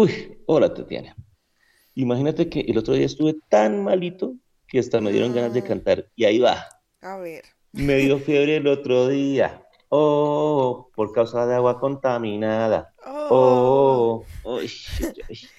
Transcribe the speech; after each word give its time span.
Uy, 0.00 0.38
hola 0.46 0.72
Tatiana. 0.72 1.14
Imagínate 1.94 2.48
que 2.48 2.60
el 2.60 2.78
otro 2.78 2.94
día 2.94 3.04
estuve 3.04 3.34
tan 3.50 3.84
malito 3.84 4.34
que 4.66 4.78
hasta 4.78 4.98
me 5.00 5.12
dieron 5.12 5.34
ganas 5.34 5.52
de 5.52 5.60
Mm, 5.60 5.66
cantar. 5.66 6.06
Y 6.16 6.24
ahí 6.24 6.38
va. 6.38 6.64
a 7.02 7.18
ver. 7.18 7.44
Me 7.72 7.96
dio 7.96 8.18
fiebre 8.18 8.56
el 8.56 8.66
otro 8.66 9.08
día. 9.08 9.62
Oh, 9.90 10.88
por 10.94 11.12
causa 11.12 11.46
de 11.46 11.54
agua 11.54 11.78
contaminada. 11.78 12.89
Oh. 13.32 14.24
Oh, 14.42 14.56
uy, 14.56 14.72
uy, 15.00 15.24
uy. 15.28 15.50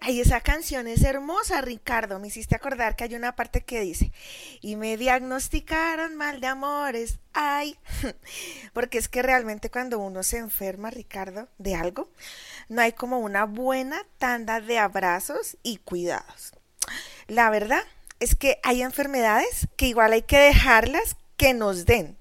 Ay, 0.00 0.20
esa 0.20 0.40
canción 0.40 0.86
es 0.86 1.02
hermosa, 1.02 1.60
Ricardo. 1.60 2.20
Me 2.20 2.28
hiciste 2.28 2.54
acordar 2.54 2.94
que 2.94 3.02
hay 3.04 3.16
una 3.16 3.34
parte 3.34 3.62
que 3.62 3.80
dice, 3.80 4.12
y 4.60 4.76
me 4.76 4.96
diagnosticaron 4.96 6.14
mal 6.14 6.40
de 6.40 6.46
amores. 6.46 7.18
Ay, 7.32 7.76
porque 8.72 8.98
es 8.98 9.08
que 9.08 9.22
realmente 9.22 9.70
cuando 9.70 9.98
uno 9.98 10.22
se 10.22 10.38
enferma, 10.38 10.90
Ricardo, 10.90 11.48
de 11.58 11.74
algo, 11.74 12.08
no 12.68 12.80
hay 12.80 12.92
como 12.92 13.18
una 13.18 13.44
buena 13.44 14.02
tanda 14.18 14.60
de 14.60 14.78
abrazos 14.78 15.56
y 15.64 15.78
cuidados. 15.78 16.52
La 17.26 17.50
verdad 17.50 17.82
es 18.20 18.36
que 18.36 18.60
hay 18.62 18.82
enfermedades 18.82 19.66
que 19.76 19.86
igual 19.86 20.12
hay 20.12 20.22
que 20.22 20.38
dejarlas 20.38 21.16
que 21.36 21.54
nos 21.54 21.86
den, 21.86 22.16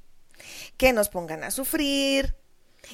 que 0.77 0.93
nos 0.93 1.09
pongan 1.09 1.43
a 1.43 1.51
sufrir 1.51 2.35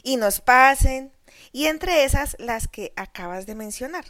y 0.04 0.18
nos 0.18 0.42
pasen. 0.42 1.12
Y 1.52 1.66
entre 1.66 2.06
esas, 2.06 2.38
las 2.40 2.68
que 2.68 2.94
acabas 2.96 3.46
de 3.46 3.56
mencionar, 3.56 4.06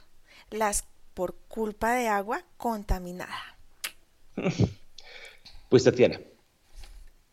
las 0.49 0.85
por 1.13 1.35
culpa 1.47 1.93
de 1.93 2.07
agua 2.07 2.43
contaminada. 2.57 3.57
Pues 5.69 5.85
Tatiana, 5.85 6.19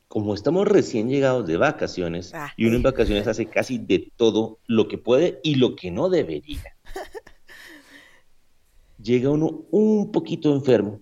como 0.07 0.33
estamos 0.33 0.69
recién 0.69 1.09
llegados 1.09 1.45
de 1.45 1.57
vacaciones 1.57 2.33
Ah, 2.33 2.53
y 2.57 2.67
uno 2.67 2.77
en 2.77 2.85
vacaciones 2.85 3.27
hace 3.27 3.47
casi 3.47 3.79
de 3.79 4.13
todo 4.15 4.61
lo 4.69 4.87
que 4.87 4.97
puede 4.97 5.41
y 5.43 5.57
lo 5.57 5.75
que 5.75 5.91
no 5.91 6.09
debería, 6.09 6.77
llega 9.03 9.31
uno 9.31 9.65
un 9.73 10.13
poquito 10.13 10.55
enfermo 10.55 11.01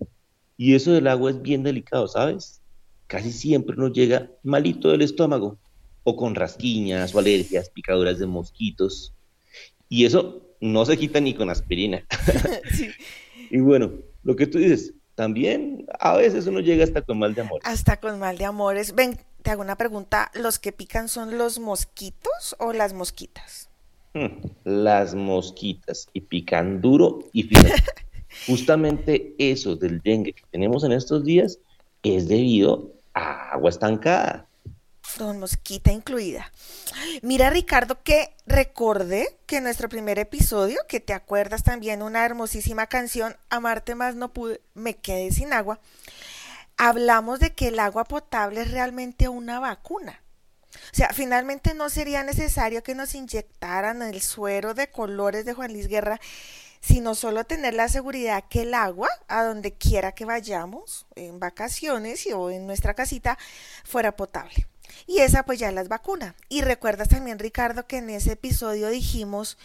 y 0.57 0.73
eso 0.73 0.93
del 0.93 1.05
agua 1.05 1.29
es 1.29 1.39
bien 1.39 1.61
delicado, 1.61 2.07
¿sabes? 2.07 2.59
Casi 3.05 3.31
siempre 3.31 3.75
uno 3.77 3.89
llega 3.89 4.31
malito 4.41 4.89
del 4.89 5.03
estómago 5.03 5.59
o 6.09 6.15
con 6.15 6.35
rasquiñas 6.35 7.13
o 7.13 7.19
alergias, 7.19 7.69
picaduras 7.69 8.17
de 8.17 8.25
mosquitos 8.27 9.13
y 9.89 10.05
eso 10.05 10.41
no 10.61 10.85
se 10.85 10.97
quita 10.97 11.19
ni 11.19 11.33
con 11.33 11.49
aspirina. 11.49 12.05
sí, 12.73 12.87
Y 13.49 13.59
bueno, 13.59 13.91
lo 14.23 14.37
que 14.37 14.47
tú 14.47 14.57
dices, 14.57 14.93
también 15.15 15.85
a 15.99 16.15
veces 16.15 16.47
uno 16.47 16.61
llega 16.61 16.85
hasta 16.85 17.01
con 17.01 17.19
mal 17.19 17.35
de 17.35 17.41
amores. 17.41 17.67
hasta 17.67 17.97
con 17.99 18.19
mal 18.19 18.37
de 18.37 18.45
amores. 18.45 18.95
Ven, 18.95 19.19
te 19.41 19.51
hago 19.51 19.61
una 19.61 19.75
pregunta. 19.75 20.31
¿Los 20.33 20.59
que 20.59 20.71
pican 20.71 21.09
son 21.09 21.37
los 21.37 21.59
mosquitos 21.59 22.55
o 22.57 22.71
las 22.71 22.93
mosquitas? 22.93 23.69
Hmm, 24.13 24.47
Las 24.63 25.13
mosquitas 25.13 26.07
y 26.13 26.21
pican 26.21 26.79
duro 26.79 27.19
y 27.33 27.43
fíjate, 27.43 27.83
justamente 28.47 29.35
eso 29.37 29.75
del 29.75 29.99
dengue 29.99 30.31
que 30.31 30.43
tenemos 30.51 30.85
en 30.85 30.93
estos 30.93 31.25
días 31.25 31.59
es 32.01 32.29
debido 32.29 32.93
a 33.13 33.51
agua 33.51 33.69
estancada. 33.71 34.45
Con 35.17 35.39
mosquita 35.39 35.91
incluida. 35.91 36.51
Mira, 37.23 37.49
Ricardo, 37.49 38.03
que 38.03 38.35
recordé 38.45 39.35
que 39.47 39.57
en 39.57 39.63
nuestro 39.63 39.89
primer 39.89 40.19
episodio, 40.19 40.79
que 40.87 40.99
te 40.99 41.13
acuerdas 41.13 41.63
también 41.63 42.03
una 42.03 42.23
hermosísima 42.23 42.85
canción, 42.85 43.35
Amarte 43.49 43.95
más 43.95 44.15
no 44.15 44.31
pude, 44.31 44.61
me 44.75 44.95
quedé 44.95 45.31
sin 45.31 45.53
agua, 45.53 45.79
hablamos 46.77 47.39
de 47.39 47.55
que 47.55 47.69
el 47.69 47.79
agua 47.79 48.03
potable 48.03 48.61
es 48.61 48.69
realmente 48.69 49.27
una 49.27 49.59
vacuna. 49.59 50.21
O 50.75 50.95
sea, 50.95 51.09
finalmente 51.13 51.73
no 51.73 51.89
sería 51.89 52.23
necesario 52.23 52.83
que 52.83 52.93
nos 52.93 53.15
inyectaran 53.15 54.03
el 54.03 54.21
suero 54.21 54.75
de 54.75 54.91
colores 54.91 55.45
de 55.45 55.53
Juan 55.53 55.73
Luis 55.73 55.87
Guerra, 55.87 56.19
sino 56.79 57.15
solo 57.15 57.43
tener 57.43 57.73
la 57.73 57.89
seguridad 57.89 58.43
que 58.47 58.61
el 58.61 58.75
agua, 58.75 59.09
a 59.27 59.43
donde 59.43 59.73
quiera 59.73 60.11
que 60.11 60.25
vayamos, 60.25 61.07
en 61.15 61.39
vacaciones 61.39 62.27
o 62.33 62.51
en 62.51 62.67
nuestra 62.67 62.93
casita, 62.93 63.37
fuera 63.83 64.15
potable. 64.15 64.67
Y 65.05 65.19
esa 65.19 65.43
pues 65.43 65.59
ya 65.59 65.71
las 65.71 65.87
vacuna. 65.87 66.35
Y 66.49 66.61
recuerdas 66.61 67.09
también, 67.09 67.39
Ricardo, 67.39 67.85
que 67.85 67.97
en 67.97 68.09
ese 68.09 68.33
episodio 68.33 68.89
dijimos 68.89 69.57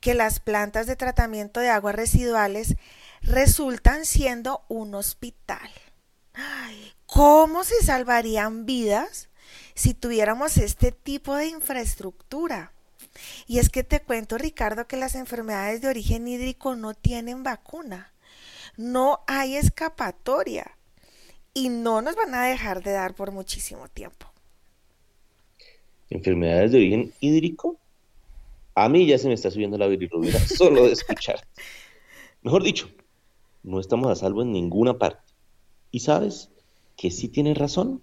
que 0.00 0.14
las 0.14 0.40
plantas 0.40 0.86
de 0.86 0.96
tratamiento 0.96 1.60
de 1.60 1.70
aguas 1.70 1.94
residuales 1.94 2.76
resultan 3.22 4.04
siendo 4.04 4.62
un 4.68 4.94
hospital. 4.94 5.70
¿Cómo 7.06 7.64
se 7.64 7.82
salvarían 7.82 8.66
vidas 8.66 9.28
si 9.74 9.94
tuviéramos 9.94 10.56
este 10.58 10.92
tipo 10.92 11.36
de 11.36 11.46
infraestructura? 11.46 12.72
Y 13.46 13.58
es 13.60 13.70
que 13.70 13.84
te 13.84 14.02
cuento, 14.02 14.36
Ricardo, 14.38 14.86
que 14.86 14.96
las 14.96 15.14
enfermedades 15.14 15.80
de 15.80 15.88
origen 15.88 16.26
hídrico 16.26 16.76
no 16.76 16.94
tienen 16.94 17.42
vacuna. 17.42 18.12
No 18.76 19.20
hay 19.26 19.56
escapatoria. 19.56 20.76
Y 21.52 21.68
no 21.68 22.02
nos 22.02 22.16
van 22.16 22.34
a 22.34 22.44
dejar 22.44 22.82
de 22.82 22.92
dar 22.92 23.14
por 23.14 23.30
muchísimo 23.30 23.88
tiempo. 23.88 24.33
Enfermedades 26.10 26.72
de 26.72 26.78
origen 26.78 27.12
hídrico. 27.20 27.78
A 28.74 28.88
mí 28.88 29.06
ya 29.06 29.18
se 29.18 29.28
me 29.28 29.34
está 29.34 29.50
subiendo 29.50 29.78
la 29.78 29.86
bilirrubina 29.86 30.38
solo 30.46 30.84
de 30.84 30.92
escuchar. 30.92 31.46
Mejor 32.42 32.62
dicho, 32.62 32.88
no 33.62 33.80
estamos 33.80 34.10
a 34.10 34.16
salvo 34.16 34.42
en 34.42 34.52
ninguna 34.52 34.98
parte. 34.98 35.22
Y 35.90 36.00
sabes 36.00 36.50
que 36.96 37.10
sí 37.10 37.28
tienes 37.28 37.56
razón. 37.56 38.02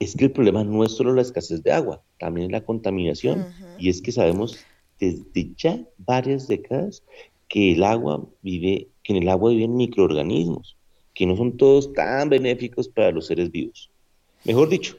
Es 0.00 0.16
que 0.16 0.24
el 0.24 0.32
problema 0.32 0.64
no 0.64 0.84
es 0.84 0.92
solo 0.92 1.14
la 1.14 1.22
escasez 1.22 1.62
de 1.62 1.72
agua, 1.72 2.02
también 2.18 2.46
es 2.46 2.52
la 2.52 2.64
contaminación. 2.64 3.46
Y 3.78 3.88
es 3.88 4.02
que 4.02 4.12
sabemos 4.12 4.58
desde 4.98 5.54
ya 5.56 5.80
varias 5.98 6.48
décadas 6.48 7.02
que 7.48 7.72
el 7.72 7.84
agua 7.84 8.26
vive, 8.42 8.88
que 9.02 9.12
en 9.12 9.22
el 9.22 9.28
agua 9.28 9.50
viven 9.50 9.76
microorganismos, 9.76 10.76
que 11.14 11.26
no 11.26 11.36
son 11.36 11.56
todos 11.56 11.92
tan 11.92 12.28
benéficos 12.28 12.88
para 12.88 13.12
los 13.12 13.26
seres 13.26 13.50
vivos. 13.50 13.90
Mejor 14.44 14.68
dicho, 14.68 14.96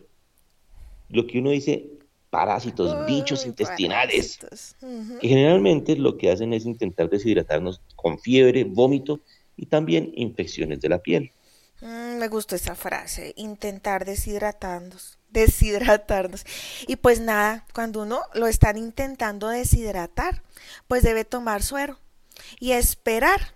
lo 1.10 1.28
que 1.28 1.40
uno 1.40 1.52
dice, 1.52 1.86
parásitos, 2.30 3.06
bichos 3.06 3.46
intestinales, 3.46 4.38
parásitos. 4.38 4.76
Que 5.22 5.28
generalmente 5.28 5.96
lo 5.96 6.18
que 6.18 6.32
hacen 6.32 6.54
es 6.54 6.66
intentar 6.66 7.10
deshidratarnos 7.10 7.82
con 7.96 8.20
fiebre, 8.20 8.64
vómito 8.64 9.22
y 9.56 9.68
también 9.68 10.12
infecciones 10.16 10.82
de 10.82 10.90
la 10.90 11.00
piel. 11.00 11.32
Mm, 11.82 12.18
me 12.18 12.28
gustó 12.28 12.56
esa 12.56 12.76
frase, 12.76 13.34
intentar 13.38 14.06
deshidratarnos, 14.06 15.18
deshidratarnos. 15.30 16.46
Y 16.88 16.96
pues 16.96 17.20
nada, 17.20 17.66
cuando 17.74 18.02
uno 18.02 18.22
lo 18.34 18.48
están 18.48 18.78
intentando 18.78 19.50
deshidratar, 19.50 20.42
pues 20.88 21.04
debe 21.04 21.26
tomar 21.26 21.64
suero 21.64 22.00
y 22.60 22.72
esperar. 22.72 23.54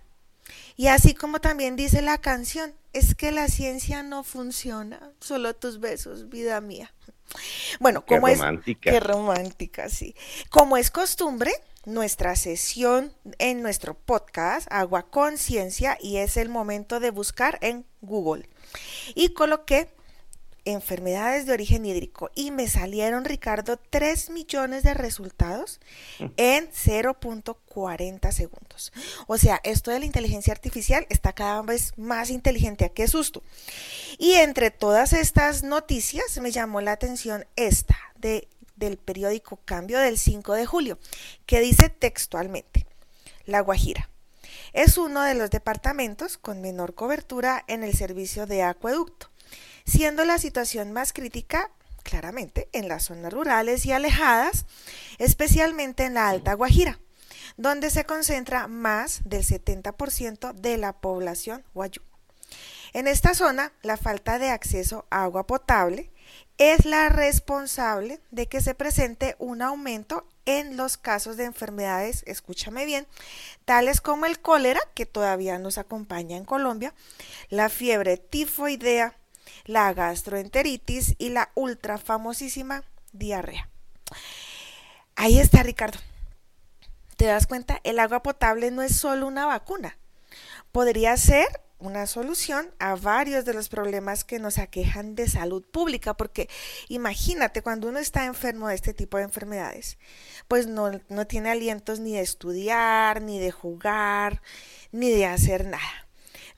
Y 0.76 0.86
así 0.86 1.14
como 1.14 1.40
también 1.40 1.76
dice 1.76 2.02
la 2.02 2.18
canción, 2.18 2.72
es 2.92 3.14
que 3.14 3.30
la 3.32 3.48
ciencia 3.48 4.02
no 4.02 4.24
funciona, 4.24 5.12
solo 5.20 5.54
tus 5.54 5.80
besos, 5.80 6.28
vida 6.28 6.60
mía. 6.60 6.92
Bueno, 7.78 8.04
Qué 8.04 8.14
como 8.14 8.28
es, 8.28 8.38
romántica. 8.38 8.90
qué 8.90 9.00
romántica, 9.00 9.88
sí. 9.88 10.14
Como 10.50 10.76
es 10.76 10.90
costumbre, 10.90 11.52
nuestra 11.84 12.36
sesión 12.36 13.12
en 13.38 13.62
nuestro 13.62 13.94
podcast 13.94 14.66
Agua 14.70 15.10
Conciencia 15.10 15.96
y 16.00 16.18
es 16.18 16.36
el 16.36 16.48
momento 16.48 17.00
de 17.00 17.10
buscar 17.10 17.58
en 17.62 17.86
Google. 18.00 18.48
Y 19.14 19.30
coloqué 19.30 19.88
enfermedades 20.64 21.46
de 21.46 21.52
origen 21.52 21.84
hídrico 21.84 22.30
y 22.34 22.50
me 22.50 22.68
salieron, 22.68 23.24
Ricardo, 23.24 23.78
3 23.90 24.30
millones 24.30 24.82
de 24.82 24.94
resultados 24.94 25.80
en 26.36 26.70
0.40 26.70 28.32
segundos. 28.32 28.92
O 29.26 29.38
sea, 29.38 29.60
esto 29.64 29.90
de 29.90 29.98
la 29.98 30.06
inteligencia 30.06 30.52
artificial 30.52 31.06
está 31.08 31.32
cada 31.32 31.62
vez 31.62 31.92
más 31.96 32.30
inteligente. 32.30 32.84
¿A 32.84 32.90
qué 32.90 33.08
susto? 33.08 33.42
Y 34.18 34.32
entre 34.34 34.70
todas 34.70 35.12
estas 35.12 35.62
noticias 35.62 36.38
me 36.40 36.50
llamó 36.50 36.80
la 36.80 36.92
atención 36.92 37.46
esta 37.56 37.96
de, 38.18 38.48
del 38.76 38.96
periódico 38.96 39.58
Cambio 39.64 39.98
del 39.98 40.18
5 40.18 40.54
de 40.54 40.66
julio, 40.66 40.98
que 41.46 41.60
dice 41.60 41.88
textualmente, 41.88 42.86
La 43.46 43.60
Guajira 43.60 44.10
es 44.72 44.98
uno 44.98 45.22
de 45.22 45.34
los 45.34 45.50
departamentos 45.50 46.38
con 46.38 46.60
menor 46.60 46.94
cobertura 46.94 47.64
en 47.66 47.82
el 47.82 47.94
servicio 47.94 48.46
de 48.46 48.62
acueducto, 48.62 49.29
siendo 49.90 50.24
la 50.24 50.38
situación 50.38 50.92
más 50.92 51.12
crítica 51.12 51.70
claramente 52.02 52.68
en 52.72 52.88
las 52.88 53.04
zonas 53.04 53.32
rurales 53.32 53.84
y 53.86 53.92
alejadas, 53.92 54.64
especialmente 55.18 56.04
en 56.04 56.14
la 56.14 56.28
Alta 56.28 56.54
Guajira, 56.54 56.98
donde 57.56 57.90
se 57.90 58.04
concentra 58.04 58.68
más 58.68 59.20
del 59.24 59.44
70% 59.44 60.52
de 60.54 60.76
la 60.78 60.94
población 60.94 61.64
guayú. 61.74 62.02
En 62.92 63.06
esta 63.06 63.34
zona, 63.34 63.72
la 63.82 63.96
falta 63.96 64.38
de 64.38 64.50
acceso 64.50 65.06
a 65.10 65.22
agua 65.22 65.46
potable 65.46 66.10
es 66.58 66.84
la 66.84 67.08
responsable 67.08 68.20
de 68.30 68.46
que 68.46 68.60
se 68.60 68.74
presente 68.74 69.36
un 69.38 69.62
aumento 69.62 70.26
en 70.44 70.76
los 70.76 70.96
casos 70.96 71.36
de 71.36 71.44
enfermedades, 71.44 72.24
escúchame 72.26 72.84
bien, 72.84 73.06
tales 73.64 74.00
como 74.00 74.26
el 74.26 74.40
cólera, 74.40 74.80
que 74.94 75.06
todavía 75.06 75.58
nos 75.58 75.78
acompaña 75.78 76.36
en 76.36 76.44
Colombia, 76.44 76.92
la 77.48 77.68
fiebre 77.68 78.16
tifoidea, 78.16 79.16
la 79.64 79.92
gastroenteritis 79.92 81.14
y 81.18 81.30
la 81.30 81.50
ultra 81.54 81.98
famosísima 81.98 82.84
diarrea. 83.12 83.68
Ahí 85.16 85.38
está, 85.38 85.62
Ricardo. 85.62 85.98
¿Te 87.16 87.26
das 87.26 87.46
cuenta? 87.46 87.80
El 87.84 87.98
agua 87.98 88.22
potable 88.22 88.70
no 88.70 88.82
es 88.82 88.96
solo 88.96 89.26
una 89.26 89.46
vacuna. 89.46 89.98
Podría 90.72 91.16
ser 91.16 91.46
una 91.80 92.06
solución 92.06 92.70
a 92.78 92.94
varios 92.94 93.44
de 93.44 93.54
los 93.54 93.68
problemas 93.68 94.24
que 94.24 94.38
nos 94.38 94.58
aquejan 94.58 95.14
de 95.14 95.28
salud 95.28 95.64
pública, 95.64 96.14
porque 96.14 96.48
imagínate 96.88 97.62
cuando 97.62 97.88
uno 97.88 97.98
está 97.98 98.26
enfermo 98.26 98.68
de 98.68 98.74
este 98.74 98.94
tipo 98.94 99.16
de 99.16 99.24
enfermedades, 99.24 99.98
pues 100.46 100.66
no, 100.66 100.90
no 101.08 101.26
tiene 101.26 101.50
alientos 101.50 102.00
ni 102.00 102.14
de 102.14 102.20
estudiar, 102.20 103.22
ni 103.22 103.38
de 103.38 103.50
jugar, 103.50 104.42
ni 104.92 105.10
de 105.10 105.26
hacer 105.26 105.66
nada. 105.66 106.06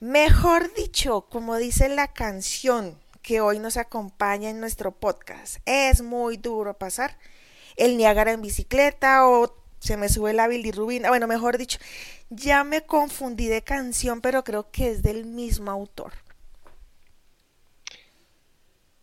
Mejor 0.03 0.73
dicho, 0.73 1.27
como 1.29 1.55
dice 1.55 1.87
la 1.87 2.09
canción 2.09 2.99
que 3.21 3.39
hoy 3.39 3.59
nos 3.59 3.77
acompaña 3.77 4.49
en 4.49 4.59
nuestro 4.59 4.91
podcast, 4.91 5.59
es 5.65 6.01
muy 6.01 6.35
duro 6.35 6.77
pasar 6.77 7.17
el 7.77 7.95
Niágara 7.95 8.33
en 8.33 8.41
bicicleta 8.41 9.25
o 9.29 9.55
se 9.79 9.95
me 9.95 10.09
sube 10.09 10.33
la 10.33 10.49
bilirrubina, 10.49 11.07
bueno, 11.07 11.25
mejor 11.25 11.57
dicho, 11.57 11.79
ya 12.29 12.65
me 12.65 12.81
confundí 12.81 13.47
de 13.47 13.61
canción, 13.61 14.19
pero 14.19 14.43
creo 14.43 14.71
que 14.71 14.89
es 14.89 15.03
del 15.03 15.23
mismo 15.23 15.71
autor. 15.71 16.11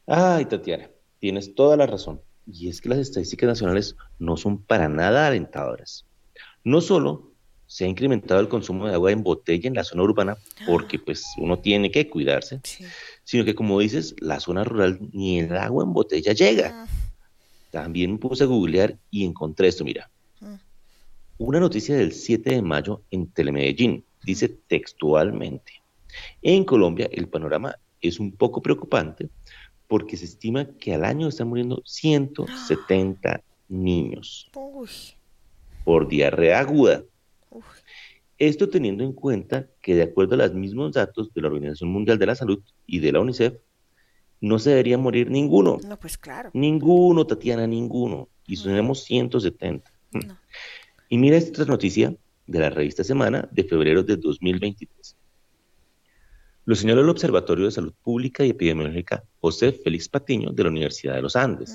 Ay, 0.07 0.45
Tatiana, 0.45 0.91
tienes 1.19 1.55
toda 1.55 1.79
la 1.79 1.87
razón. 1.87 2.21
Y 2.47 2.69
es 2.69 2.83
que 2.83 2.91
las 2.91 2.99
estadísticas 2.99 3.49
nacionales 3.49 3.97
no 4.19 4.37
son 4.37 4.63
para 4.63 4.87
nada 4.87 5.29
alentadoras. 5.29 6.05
No 6.63 6.83
solo 6.83 7.30
se 7.71 7.85
ha 7.85 7.89
incrementado 7.89 8.41
el 8.41 8.49
consumo 8.49 8.89
de 8.89 8.95
agua 8.95 9.13
en 9.13 9.23
botella 9.23 9.69
en 9.69 9.77
la 9.77 9.85
zona 9.85 10.03
urbana, 10.03 10.37
porque 10.67 10.99
pues 10.99 11.25
uno 11.39 11.61
tiene 11.61 11.93
que 11.93 12.11
cuidarse, 12.11 12.61
sino 13.23 13.45
que 13.45 13.55
como 13.55 13.79
dices, 13.79 14.17
la 14.19 14.41
zona 14.41 14.65
rural 14.65 14.99
ni 15.13 15.39
el 15.39 15.57
agua 15.57 15.85
en 15.85 15.93
botella 15.93 16.33
llega. 16.33 16.73
Ah. 16.75 16.89
También 17.71 18.19
puse 18.19 18.43
a 18.43 18.49
googlear 18.49 18.97
y 19.13 19.25
encontré 19.25 19.69
esto, 19.69 19.85
mira. 19.85 20.11
Una 21.39 21.61
noticia 21.61 21.95
del 21.95 22.11
7 22.11 22.51
de 22.51 22.61
mayo 22.61 23.03
en 23.13 23.29
Telemedellín 23.29 24.05
dice 24.25 24.49
textualmente, 24.49 25.75
en 26.43 26.65
Colombia 26.65 27.09
el 27.13 27.29
panorama 27.29 27.77
es 28.01 28.19
un 28.19 28.33
poco 28.33 28.61
preocupante 28.61 29.29
porque 29.87 30.17
se 30.17 30.25
estima 30.25 30.67
que 30.81 30.93
al 30.93 31.05
año 31.05 31.29
están 31.29 31.47
muriendo 31.47 31.83
170 31.85 33.41
niños 33.69 34.51
por 35.85 36.09
diarrea 36.09 36.59
aguda. 36.59 37.05
Esto 38.41 38.71
teniendo 38.71 39.05
en 39.05 39.13
cuenta 39.13 39.69
que 39.83 39.95
de 39.95 40.03
acuerdo 40.03 40.35
a 40.35 40.39
los 40.39 40.55
mismos 40.55 40.95
datos 40.95 41.33
de 41.35 41.43
la 41.43 41.49
Organización 41.49 41.91
Mundial 41.91 42.19
de 42.19 42.25
la 42.25 42.35
Salud 42.35 42.63
y 42.87 42.99
de 42.99 43.13
la 43.13 43.21
UNICEF, 43.21 43.53
no 44.41 44.59
se 44.59 44.71
debería 44.71 44.97
morir 44.97 45.31
ninguno. 45.31 45.79
No, 45.87 46.01
pues 46.01 46.17
claro. 46.17 46.51
Ninguno, 46.55 47.27
Tatiana, 47.27 47.67
ninguno. 47.67 48.31
Y 48.47 48.57
tenemos 48.57 49.05
170. 49.05 49.93
No. 50.13 50.39
Y 51.11 51.19
mira 51.19 51.37
esta 51.37 51.67
noticia 51.67 52.17
de 52.47 52.59
la 52.59 52.71
revista 52.71 53.05
Semana 53.05 53.47
de 53.53 53.63
febrero 53.63 54.03
de 54.03 54.17
2023. 54.17 55.17
Lo 56.65 56.75
señaló 56.75 57.03
el 57.03 57.11
Observatorio 57.11 57.67
de 57.67 57.73
Salud 57.73 57.93
Pública 58.03 58.43
y 58.47 58.51
Epidemiológica 58.51 59.23
José 59.41 59.73
Félix 59.73 60.09
Patiño 60.09 60.51
de 60.51 60.63
la 60.63 60.71
Universidad 60.71 61.15
de 61.15 61.23
los 61.23 61.37
Andes. 61.37 61.75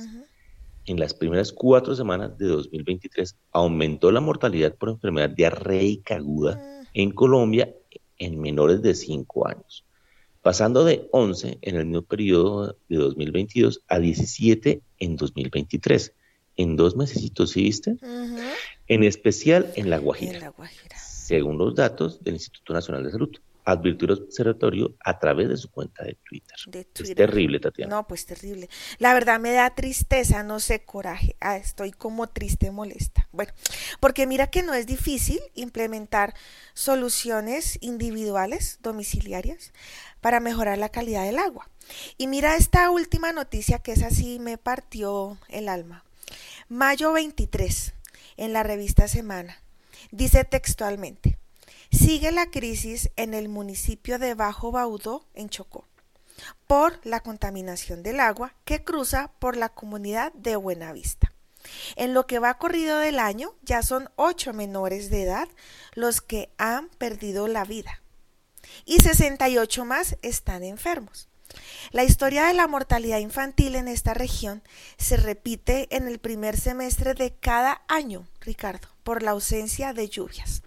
En 0.87 0.99
las 0.99 1.13
primeras 1.13 1.51
cuatro 1.51 1.95
semanas 1.95 2.37
de 2.37 2.47
2023 2.47 3.35
aumentó 3.51 4.11
la 4.11 4.21
mortalidad 4.21 4.75
por 4.75 4.89
enfermedad 4.89 5.31
diarreica 5.31 6.15
aguda 6.15 6.55
mm. 6.55 6.87
en 6.93 7.11
Colombia 7.11 7.73
en 8.17 8.39
menores 8.39 8.81
de 8.81 8.93
5 8.93 9.47
años, 9.47 9.83
pasando 10.41 10.85
de 10.85 11.07
11 11.11 11.57
en 11.61 11.75
el 11.75 11.85
mismo 11.85 12.03
periodo 12.03 12.77
de 12.87 12.97
2022 12.97 13.81
a 13.87 13.99
17 13.99 14.81
en 14.99 15.15
2023 15.15 16.13
en 16.57 16.75
dos 16.75 16.95
meses, 16.95 17.31
¿sí 17.47 17.63
viste? 17.63 17.97
En 18.87 19.03
especial 19.03 19.71
en 19.75 19.89
La 19.89 19.97
Guajira. 19.97 20.53
Según 20.95 21.57
los 21.57 21.75
datos 21.75 22.23
del 22.23 22.35
Instituto 22.35 22.73
Nacional 22.73 23.03
de 23.03 23.11
Salud, 23.11 23.29
advirtió 23.65 24.05
el 24.05 24.23
observatorio 24.23 24.95
a 25.03 25.19
través 25.19 25.49
de 25.49 25.57
su 25.57 25.69
cuenta 25.71 26.03
de 26.03 26.17
Twitter. 26.23 26.55
Es 26.73 27.15
terrible, 27.15 27.59
Tatiana. 27.59 27.95
No, 27.95 28.07
pues 28.07 28.25
terrible. 28.25 28.69
La 28.99 29.13
verdad 29.13 29.39
me 29.39 29.51
da 29.51 29.73
tristeza, 29.73 30.43
no 30.43 30.59
sé, 30.59 30.85
coraje. 30.85 31.35
Ah, 31.39 31.57
estoy 31.57 31.91
como 31.91 32.27
triste, 32.27 32.69
molesta. 32.71 33.27
Bueno, 33.31 33.51
porque 33.99 34.27
mira 34.27 34.47
que 34.47 34.61
no 34.61 34.73
es 34.73 34.85
difícil 34.85 35.39
implementar 35.55 36.35
soluciones 36.73 37.79
individuales, 37.81 38.79
domiciliarias, 38.81 39.73
para 40.21 40.39
mejorar 40.39 40.77
la 40.77 40.89
calidad 40.89 41.25
del 41.25 41.39
agua. 41.39 41.69
Y 42.17 42.27
mira 42.27 42.55
esta 42.55 42.89
última 42.91 43.31
noticia 43.31 43.79
que 43.79 43.93
es 43.93 44.03
así, 44.03 44.39
me 44.39 44.57
partió 44.57 45.37
el 45.49 45.69
alma. 45.69 46.05
Mayo 46.69 47.13
23, 47.13 47.93
en 48.37 48.53
la 48.53 48.63
revista 48.63 49.07
Semana, 49.07 49.57
dice 50.11 50.43
textualmente, 50.43 51.37
sigue 51.95 52.31
la 52.31 52.51
crisis 52.51 53.09
en 53.15 53.33
el 53.33 53.49
municipio 53.49 54.19
de 54.19 54.33
Bajo 54.33 54.71
Baudó, 54.71 55.25
en 55.33 55.49
Chocó, 55.49 55.85
por 56.67 56.99
la 57.05 57.21
contaminación 57.21 58.03
del 58.03 58.19
agua 58.19 58.53
que 58.65 58.83
cruza 58.83 59.31
por 59.39 59.55
la 59.55 59.69
comunidad 59.69 60.33
de 60.33 60.55
Buenavista. 60.55 61.31
En 61.95 62.13
lo 62.13 62.27
que 62.27 62.39
va 62.39 62.57
corrido 62.57 62.99
del 62.99 63.17
año, 63.17 63.55
ya 63.63 63.81
son 63.81 64.09
ocho 64.15 64.53
menores 64.53 65.09
de 65.09 65.23
edad 65.23 65.47
los 65.93 66.21
que 66.21 66.49
han 66.57 66.89
perdido 66.89 67.47
la 67.47 67.63
vida 67.63 68.01
y 68.85 68.99
68 68.99 69.85
más 69.85 70.17
están 70.21 70.63
enfermos. 70.63 71.29
La 71.91 72.03
historia 72.03 72.45
de 72.45 72.53
la 72.53 72.67
mortalidad 72.67 73.19
infantil 73.19 73.75
en 73.75 73.87
esta 73.87 74.13
región 74.13 74.61
se 74.97 75.15
repite 75.15 75.87
en 75.95 76.07
el 76.07 76.19
primer 76.19 76.59
semestre 76.59 77.13
de 77.13 77.33
cada 77.33 77.83
año, 77.87 78.27
Ricardo, 78.41 78.87
por 79.03 79.23
la 79.23 79.31
ausencia 79.31 79.93
de 79.93 80.09
lluvias. 80.09 80.61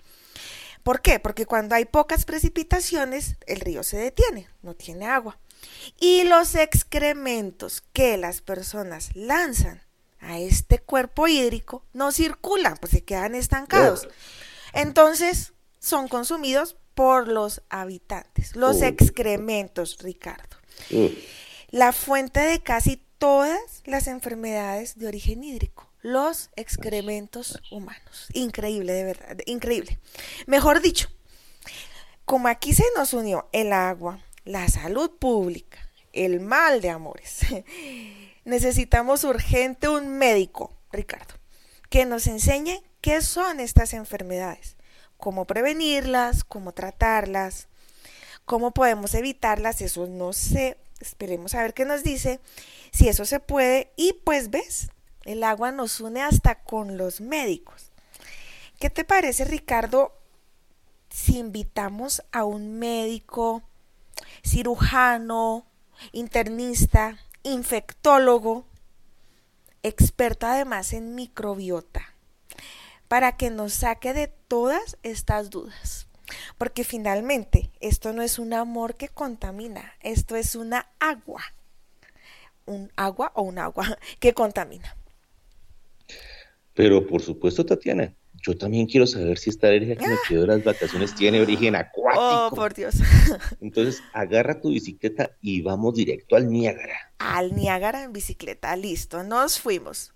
¿Por 0.89 1.03
qué? 1.03 1.21
Porque 1.21 1.45
cuando 1.45 1.75
hay 1.75 1.85
pocas 1.85 2.25
precipitaciones, 2.25 3.37
el 3.47 3.61
río 3.61 3.83
se 3.83 3.99
detiene, 3.99 4.49
no 4.63 4.73
tiene 4.73 5.05
agua. 5.05 5.39
Y 6.01 6.25
los 6.25 6.55
excrementos 6.55 7.83
que 7.93 8.17
las 8.17 8.41
personas 8.41 9.11
lanzan 9.15 9.83
a 10.19 10.39
este 10.39 10.79
cuerpo 10.79 11.29
hídrico 11.29 11.85
no 11.93 12.11
circulan, 12.11 12.79
pues 12.79 12.93
se 12.93 13.05
quedan 13.05 13.35
estancados. 13.35 14.09
Entonces 14.73 15.53
son 15.79 16.09
consumidos 16.09 16.79
por 16.95 17.29
los 17.29 17.61
habitantes, 17.69 18.57
los 18.57 18.81
excrementos, 18.81 19.99
Ricardo. 20.01 20.57
La 21.69 21.93
fuente 21.93 22.41
de 22.41 22.63
casi 22.63 23.05
todas 23.19 23.83
las 23.85 24.07
enfermedades 24.07 24.99
de 24.99 25.07
origen 25.09 25.45
hídrico, 25.45 25.88
los 26.03 26.51
excrementos 26.57 27.61
humanos. 27.71 28.29
Increíble, 28.33 28.93
de 28.93 29.05
verdad, 29.05 29.39
increíble. 29.47 29.99
Mejor 30.47 30.81
dicho, 30.81 31.09
como 32.25 32.49
aquí 32.49 32.73
se 32.73 32.85
nos 32.97 33.13
unió 33.13 33.49
el 33.53 33.73
agua, 33.73 34.21
la 34.45 34.69
salud 34.69 35.11
pública, 35.19 35.79
el 36.13 36.41
mal 36.41 36.81
de 36.81 36.91
amores, 36.91 37.41
necesitamos 38.45 39.25
urgente 39.25 39.89
un 39.89 40.09
médico, 40.19 40.73
Ricardo, 40.93 41.35
que 41.91 42.05
nos 42.07 42.27
enseñe 42.27 42.83
qué 43.01 43.21
son 43.23 43.61
estas 43.61 43.93
enfermedades, 43.93 44.77
cómo 45.17 45.47
prevenirlas, 45.47 46.45
cómo 46.45 46.73
tratarlas, 46.73 47.69
¿Cómo 48.49 48.71
podemos 48.71 49.13
evitarlas? 49.13 49.83
Eso 49.83 50.07
no 50.07 50.33
sé. 50.33 50.79
Esperemos 51.01 51.55
a 51.55 51.61
ver 51.61 51.75
qué 51.75 51.85
nos 51.85 52.03
dice. 52.03 52.41
Si 52.93 53.07
eso 53.07 53.27
se 53.27 53.41
puede. 53.41 53.93
Y 53.95 54.15
pues 54.25 54.49
ves, 54.49 54.89
el 55.29 55.45
agua 55.45 55.73
nos 55.73 56.01
une 56.01 56.23
hasta 56.23 56.55
con 56.65 56.97
los 56.97 57.21
médicos. 57.21 57.93
¿Qué 58.81 58.89
te 58.89 59.05
parece, 59.05 59.45
Ricardo, 59.45 60.17
si 61.11 61.39
invitamos 61.39 62.23
a 62.33 62.45
un 62.45 62.79
médico, 62.79 63.63
cirujano, 64.43 65.67
internista, 66.13 67.19
infectólogo, 67.43 68.65
experto 69.83 70.47
además 70.47 70.95
en 70.95 71.15
microbiota, 71.15 72.15
para 73.07 73.37
que 73.37 73.51
nos 73.51 73.75
saque 73.75 74.15
de 74.15 74.29
todas 74.29 74.97
estas 75.03 75.51
dudas? 75.51 76.09
Porque 76.57 76.85
finalmente 76.85 77.71
esto 77.81 78.15
no 78.15 78.23
es 78.23 78.39
un 78.39 78.55
amor 78.55 78.95
que 78.95 79.11
contamina, 79.11 79.93
esto 80.01 80.37
es 80.37 80.55
una 80.55 80.89
agua. 80.99 81.43
Un 82.65 82.91
agua 82.97 83.31
o 83.35 83.43
un 83.43 83.59
agua 83.59 83.99
que 84.21 84.33
contamina. 84.33 84.98
Pero 86.79 87.05
por 87.05 87.21
supuesto, 87.21 87.67
Tatiana, 87.67 88.15
yo 88.41 88.57
también 88.57 88.87
quiero 88.87 89.05
saber 89.05 89.37
si 89.37 89.51
esta 89.51 89.67
alergia 89.67 89.97
que 89.97 90.07
me 90.07 90.15
ah. 90.15 90.19
quedó 90.29 90.43
de 90.43 90.47
las 90.47 90.63
vacaciones 90.63 91.13
tiene 91.13 91.41
origen 91.41 91.75
acuático. 91.75 92.23
Oh, 92.25 92.51
por 92.55 92.73
Dios. 92.73 92.95
Entonces, 93.61 94.01
agarra 94.13 94.61
tu 94.61 94.69
bicicleta 94.69 95.33
y 95.41 95.61
vamos 95.61 95.97
directo 95.97 96.37
al 96.37 96.49
Niágara. 96.49 96.95
Al 97.19 97.57
Niágara 97.57 98.05
en 98.05 98.13
bicicleta, 98.13 98.77
listo, 98.77 99.25
nos 99.25 99.59
fuimos. 99.59 100.15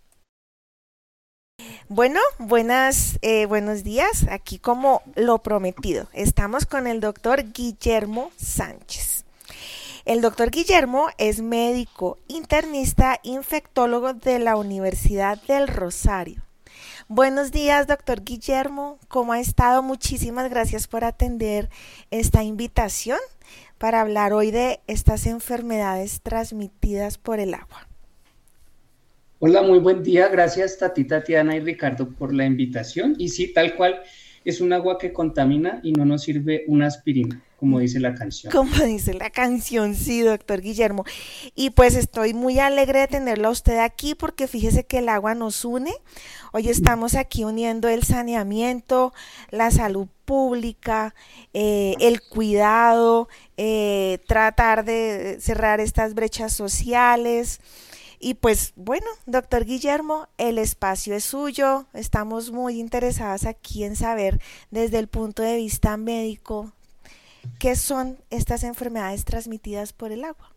Bueno, 1.89 2.21
buenas, 2.39 3.19
eh, 3.23 3.47
buenos 3.47 3.83
días. 3.83 4.29
Aquí 4.31 4.61
como 4.61 5.03
lo 5.17 5.39
prometido, 5.39 6.07
estamos 6.13 6.65
con 6.65 6.87
el 6.87 7.01
doctor 7.01 7.53
Guillermo 7.53 8.31
Sánchez. 8.37 9.25
El 10.05 10.21
doctor 10.21 10.53
Guillermo 10.53 11.09
es 11.19 11.43
médico, 11.43 12.19
internista, 12.29 13.19
infectólogo 13.25 14.15
de 14.15 14.39
la 14.39 14.55
Universidad 14.55 15.43
del 15.43 15.67
Rosario. 15.67 16.45
Buenos 17.09 17.51
días, 17.51 17.87
doctor 17.87 18.23
Guillermo. 18.23 18.99
¿Cómo 19.09 19.33
ha 19.33 19.41
estado? 19.41 19.83
Muchísimas 19.83 20.49
gracias 20.49 20.87
por 20.87 21.05
atender 21.05 21.69
esta 22.11 22.43
invitación 22.43 23.19
para 23.79 24.01
hablar 24.01 24.33
hoy 24.33 24.51
de 24.51 24.81
estas 24.87 25.27
enfermedades 25.27 26.21
transmitidas 26.23 27.19
por 27.19 27.41
el 27.41 27.55
agua. 27.55 27.89
Hola, 29.41 29.63
muy 29.63 29.81
buen 29.81 30.05
día. 30.05 30.29
Gracias, 30.29 30.79
Tati, 30.79 31.05
Tatiana 31.05 31.57
y 31.57 31.61
Ricardo, 31.61 32.09
por 32.09 32.33
la 32.33 32.45
invitación. 32.45 33.17
Y 33.19 33.29
sí, 33.29 33.53
tal 33.53 33.75
cual, 33.75 34.01
es 34.45 34.61
un 34.61 34.73
agua 34.73 34.99
que 34.99 35.13
contamina 35.13 35.81
y 35.83 35.93
no 35.93 36.05
nos 36.05 36.23
sirve 36.23 36.65
una 36.69 36.87
aspirina, 36.87 37.43
como 37.63 37.79
dice 37.79 38.01
la 38.01 38.13
canción. 38.13 38.51
Como 38.53 38.75
dice 38.75 39.15
la 39.15 39.31
canción, 39.31 39.95
sí, 39.95 40.23
doctor 40.23 40.61
Guillermo. 40.61 41.05
Y 41.55 41.71
pues 41.71 41.95
estoy 41.95 42.35
muy 42.35 42.59
alegre 42.59 42.99
de 42.99 43.07
tenerlo 43.07 43.47
a 43.47 43.53
usted 43.53 43.79
aquí 43.79 44.17
porque 44.17 44.49
fíjese 44.49 44.85
que 44.85 44.99
el 44.99 45.09
agua 45.09 45.37
nos 45.37 45.65
une. 45.65 45.93
Hoy 46.53 46.69
estamos 46.69 47.15
aquí 47.15 47.45
uniendo 47.45 47.89
el 47.89 48.03
saneamiento, 48.03 49.13
la 49.51 49.71
salud 49.71 50.09
pública, 50.25 51.15
eh, 51.55 51.95
el 52.01 52.21
cuidado, 52.21 53.29
eh, 53.57 54.19
tratar 54.27 54.85
de 54.85 55.39
cerrar 55.41 55.79
estas 55.79 56.15
brechas 56.15 56.53
sociales. 56.53 57.61
Y 58.19 58.35
pues 58.35 58.73
bueno, 58.75 59.07
doctor 59.27 59.65
Guillermo, 59.65 60.27
el 60.37 60.59
espacio 60.59 61.15
es 61.15 61.23
suyo. 61.23 61.87
Estamos 61.95 62.51
muy 62.51 62.81
interesadas 62.81 63.47
aquí 63.47 63.85
en 63.85 63.95
saber 63.95 64.41
desde 64.73 64.99
el 64.99 65.07
punto 65.07 65.45
de 65.45 65.55
vista 65.55 65.97
médico 65.97 66.73
qué 67.59 67.77
son 67.77 68.19
estas 68.31 68.65
enfermedades 68.65 69.25
transmitidas 69.25 69.93
por 69.93 70.13
el 70.13 70.25
agua. 70.25 70.55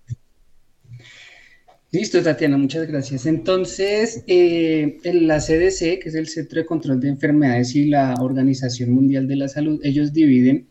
Listo, 1.91 2.21
Tatiana, 2.21 2.57
muchas 2.57 2.87
gracias. 2.87 3.25
Entonces, 3.25 4.23
eh, 4.27 4.97
la 5.03 5.39
CDC, 5.39 5.99
que 5.99 6.09
es 6.09 6.15
el 6.15 6.27
Centro 6.27 6.59
de 6.59 6.65
Control 6.65 6.99
de 6.99 7.09
Enfermedades 7.09 7.75
y 7.75 7.85
la 7.85 8.15
Organización 8.19 8.91
Mundial 8.91 9.27
de 9.27 9.35
la 9.37 9.47
Salud, 9.47 9.79
ellos 9.83 10.11
dividen 10.11 10.67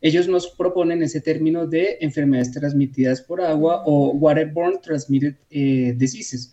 ellos 0.00 0.28
nos 0.28 0.48
proponen 0.48 1.02
ese 1.02 1.20
término 1.20 1.66
de 1.66 1.98
enfermedades 2.00 2.52
transmitidas 2.52 3.20
por 3.20 3.40
agua 3.40 3.82
o 3.84 4.12
waterborne 4.12 4.78
transmitted 4.78 5.34
eh, 5.50 5.94
diseases. 5.96 6.52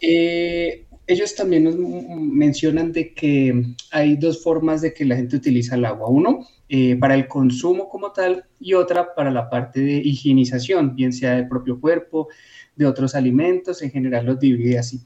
Eh, 0.00 0.84
ellos 1.12 1.34
también 1.34 1.64
nos 1.64 1.76
mencionan 1.76 2.92
de 2.92 3.12
que 3.14 3.74
hay 3.90 4.16
dos 4.16 4.42
formas 4.42 4.80
de 4.80 4.92
que 4.92 5.04
la 5.04 5.16
gente 5.16 5.36
utiliza 5.36 5.74
el 5.74 5.84
agua. 5.84 6.08
Uno, 6.08 6.46
eh, 6.68 6.96
para 6.96 7.14
el 7.14 7.26
consumo 7.26 7.88
como 7.88 8.12
tal 8.12 8.44
y 8.58 8.74
otra 8.74 9.14
para 9.14 9.30
la 9.30 9.50
parte 9.50 9.80
de 9.80 9.96
higienización, 9.96 10.94
bien 10.94 11.12
sea 11.12 11.34
del 11.34 11.48
propio 11.48 11.80
cuerpo, 11.80 12.28
de 12.76 12.86
otros 12.86 13.14
alimentos, 13.14 13.82
en 13.82 13.90
general 13.90 14.26
los 14.26 14.38
divide 14.38 14.78
así. 14.78 15.00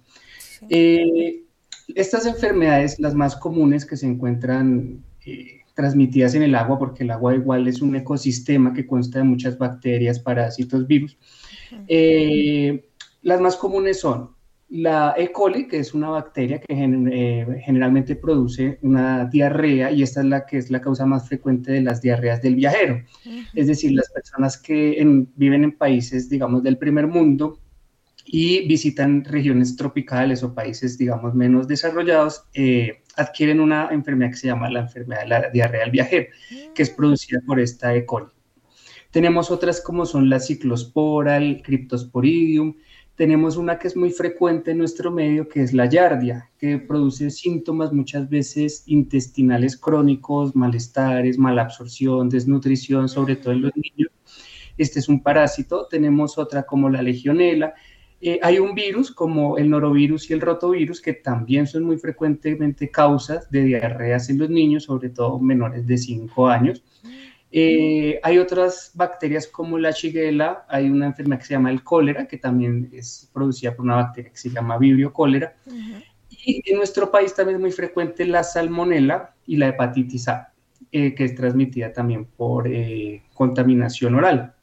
estas 1.95 2.27
enfermedades, 2.27 2.99
las 2.99 3.15
más 3.15 3.37
comunes 3.37 3.85
que 3.85 3.97
se 3.97 4.07
encuentran 4.07 5.05
transmitidas 5.75 6.35
en 6.35 6.43
el 6.43 6.55
agua, 6.55 6.79
porque 6.79 7.03
el 7.03 7.11
agua 7.11 7.35
igual 7.35 7.67
es 7.69 7.83
un 7.83 7.95
ecosistema 7.97 8.73
que 8.73 8.87
consta 8.87 9.19
de 9.19 9.25
muchas 9.25 9.59
bacterias, 9.59 10.21
parásitos, 10.21 10.87
virus. 10.87 11.19
Eh, 11.89 12.89
las 13.23 13.41
más 13.41 13.57
comunes 13.57 14.01
son 14.01 14.31
la 14.75 15.15
E. 15.17 15.31
coli, 15.31 15.69
que 15.69 15.79
es 15.79 15.95
una 15.95 16.09
bacteria 16.09 16.61
que 16.61 16.67
eh, 16.75 17.63
generalmente 17.65 18.17
produce 18.17 18.79
una 18.83 19.25
diarrea 19.27 19.93
y 19.93 20.03
esta 20.03 20.21
es 20.21 20.27
la 20.27 20.47
que 20.47 20.59
es 20.59 20.69
la 20.69 20.81
causa 20.81 21.07
más 21.07 21.29
frecuente 21.29 21.71
de 21.71 21.81
las 21.81 22.03
diarreas 22.03 22.43
del 22.43 22.57
viajero. 22.57 23.01
Es 23.55 23.69
decir, 23.69 23.93
las 23.93 24.11
personas 24.11 24.59
que 24.59 24.97
viven 25.37 25.63
en 25.63 25.79
países, 25.79 26.29
digamos, 26.29 26.65
del 26.65 26.77
primer 26.77 27.07
mundo 27.07 27.61
y 28.27 28.67
visitan 28.67 29.25
regiones 29.25 29.77
tropicales 29.77 30.43
o 30.43 30.55
países, 30.55 30.99
digamos, 30.99 31.35
menos 31.35 31.69
desarrollados, 31.69 32.45
eh, 32.53 33.03
adquieren 33.17 33.61
una 33.61 33.91
enfermedad 33.93 34.31
que 34.31 34.39
se 34.39 34.49
llama 34.49 34.69
la 34.71 34.81
enfermedad 34.81 35.23
de 35.23 35.29
la 35.29 35.51
diarrea 35.51 35.83
del 35.83 35.93
viajero, 35.93 36.27
que 36.75 36.83
es 36.83 36.91
producida 36.91 37.41
por 37.47 37.61
esta 37.61 37.95
E. 37.95 38.05
coli. 38.05 38.27
Tenemos 39.13 39.53
otras 39.53 39.81
como 39.81 40.05
son 40.05 40.29
la 40.29 40.41
ciclospora, 40.41 41.37
el 41.37 41.63
cryptosporidium. 41.63 42.75
Tenemos 43.17 43.57
una 43.57 43.79
que 43.79 43.87
es 43.89 43.97
muy 43.97 44.11
frecuente 44.11 44.73
en 44.73 44.79
nuestro 44.79 45.11
medio, 45.11 45.49
que 45.49 45.63
es 45.63 45.73
la 45.73 45.87
yardia, 45.87 46.51
que 46.59 46.79
produce 46.79 47.31
síntomas 47.31 47.93
muchas 47.93 48.29
veces 48.29 48.83
intestinales 48.87 49.77
crónicos, 49.77 50.57
malestares, 50.57 51.39
mala 51.39 51.63
absorción, 51.63 52.29
desnutrición, 52.29 53.09
sobre 53.09 53.37
todo 53.37 53.53
en 53.53 53.63
los 53.63 53.73
niños. 53.77 54.11
Este 54.77 54.99
es 54.99 55.09
un 55.09 55.23
parásito. 55.23 55.87
Tenemos 55.87 56.39
otra 56.39 56.65
como 56.65 56.91
la 56.91 57.03
legionela, 57.03 57.75
eh, 58.27 58.41
hay 58.43 58.59
un 58.59 58.75
virus 58.75 59.11
como 59.11 59.59
el 59.59 59.69
norovirus 59.69 60.31
y 60.31 60.33
el 60.33 60.41
rotovirus 60.41 61.03
que 61.03 61.13
también 61.13 61.67
son 61.67 61.85
muy 61.85 61.99
frecuentemente 61.99 62.91
causas 62.91 63.51
de 63.51 63.65
diarreas 63.65 64.31
en 64.31 64.39
los 64.39 64.49
niños, 64.49 64.85
sobre 64.85 65.11
todo 65.11 65.39
menores 65.39 65.87
de 65.87 65.99
5 65.99 66.49
años. 66.49 66.83
Eh, 67.57 68.19
hay 68.25 68.39
otras 68.39 68.91
bacterias 68.95 69.47
como 69.47 69.79
la 69.79 69.93
shigella, 69.93 70.65
hay 70.69 70.91
una 70.91 71.07
enfermedad 71.07 71.39
que 71.39 71.47
se 71.47 71.55
llama 71.55 71.71
el 71.71 71.85
cólera, 71.85 72.27
que 72.27 72.37
también 72.37 72.91
es 72.93 73.31
producida 73.33 73.77
por 73.77 73.85
una 73.85 73.95
bacteria 73.95 74.33
que 74.33 74.37
se 74.37 74.51
llama 74.51 74.77
vibrio 74.77 75.13
cólera. 75.13 75.55
Y 76.29 76.69
en 76.69 76.77
nuestro 76.77 77.13
país 77.13 77.33
también 77.33 77.59
es 77.59 77.61
muy 77.61 77.71
frecuente 77.71 78.27
la 78.27 78.43
salmonela 78.43 79.37
y 79.47 79.57
la 79.57 79.69
hepatitis 79.69 80.27
A, 80.27 80.53
eh, 80.91 81.15
que 81.15 81.27
es 81.27 81.37
transmitida 81.37 81.93
también 81.93 82.25
por 82.25 82.69
contaminación 83.35 84.17
oral. 84.17 84.57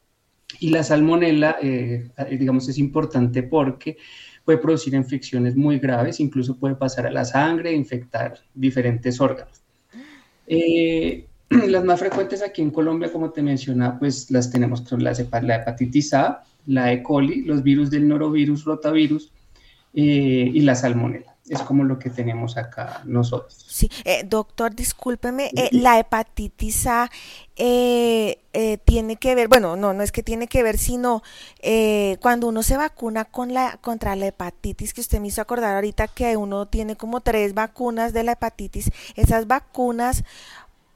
Y 0.59 0.71
la 0.71 0.83
salmonela, 0.83 1.59
eh, 1.61 2.09
digamos, 2.37 2.67
es 2.67 2.77
importante 2.77 3.41
porque 3.41 3.95
puede 4.43 4.57
producir 4.57 4.95
infecciones 4.95 5.55
muy 5.55 5.79
graves, 5.79 6.19
incluso 6.19 6.57
puede 6.57 6.75
pasar 6.75 7.07
a 7.07 7.11
la 7.11 7.23
sangre 7.23 7.69
e 7.69 7.73
infectar 7.73 8.37
diferentes 8.53 9.21
órganos. 9.21 9.61
Eh, 10.45 11.25
las 11.67 11.83
más 11.83 11.99
frecuentes 11.99 12.41
aquí 12.41 12.61
en 12.61 12.71
Colombia, 12.71 13.11
como 13.11 13.31
te 13.31 13.41
mencionaba, 13.41 13.99
pues 13.99 14.31
las 14.31 14.49
tenemos 14.49 14.81
con 14.81 15.03
la, 15.03 15.13
la 15.41 15.55
hepatitis 15.55 16.13
A, 16.13 16.43
la 16.65 16.93
E. 16.93 17.03
coli, 17.03 17.41
los 17.41 17.61
virus 17.61 17.89
del 17.89 18.07
norovirus, 18.07 18.63
rotavirus 18.63 19.31
eh, 19.93 20.49
y 20.53 20.61
la 20.61 20.75
salmonela 20.75 21.35
es 21.49 21.61
como 21.63 21.83
lo 21.83 21.99
que 21.99 22.09
tenemos 22.09 22.55
acá 22.55 23.01
nosotros. 23.03 23.65
Sí, 23.67 23.89
eh, 24.05 24.23
doctor, 24.25 24.73
discúlpeme, 24.73 25.51
eh, 25.53 25.67
la 25.73 25.99
hepatitis 25.99 26.87
A 26.87 27.09
tiene 27.55 29.15
que 29.19 29.35
ver, 29.35 29.49
bueno, 29.49 29.75
no, 29.75 29.93
no 29.93 30.01
es 30.01 30.13
que 30.13 30.23
tiene 30.23 30.47
que 30.47 30.63
ver, 30.63 30.77
sino 30.77 31.21
cuando 32.21 32.47
uno 32.47 32.63
se 32.63 32.77
vacuna 32.77 33.25
con 33.25 33.53
la, 33.53 33.77
contra 33.81 34.15
la 34.15 34.27
hepatitis, 34.27 34.93
que 34.93 35.01
usted 35.01 35.19
me 35.19 35.27
hizo 35.27 35.41
acordar 35.41 35.75
ahorita 35.75 36.07
que 36.07 36.37
uno 36.37 36.67
tiene 36.67 36.95
como 36.95 37.19
tres 37.19 37.53
vacunas 37.53 38.13
de 38.13 38.23
la 38.23 38.31
hepatitis, 38.33 38.89
esas 39.15 39.47
vacunas 39.47 40.23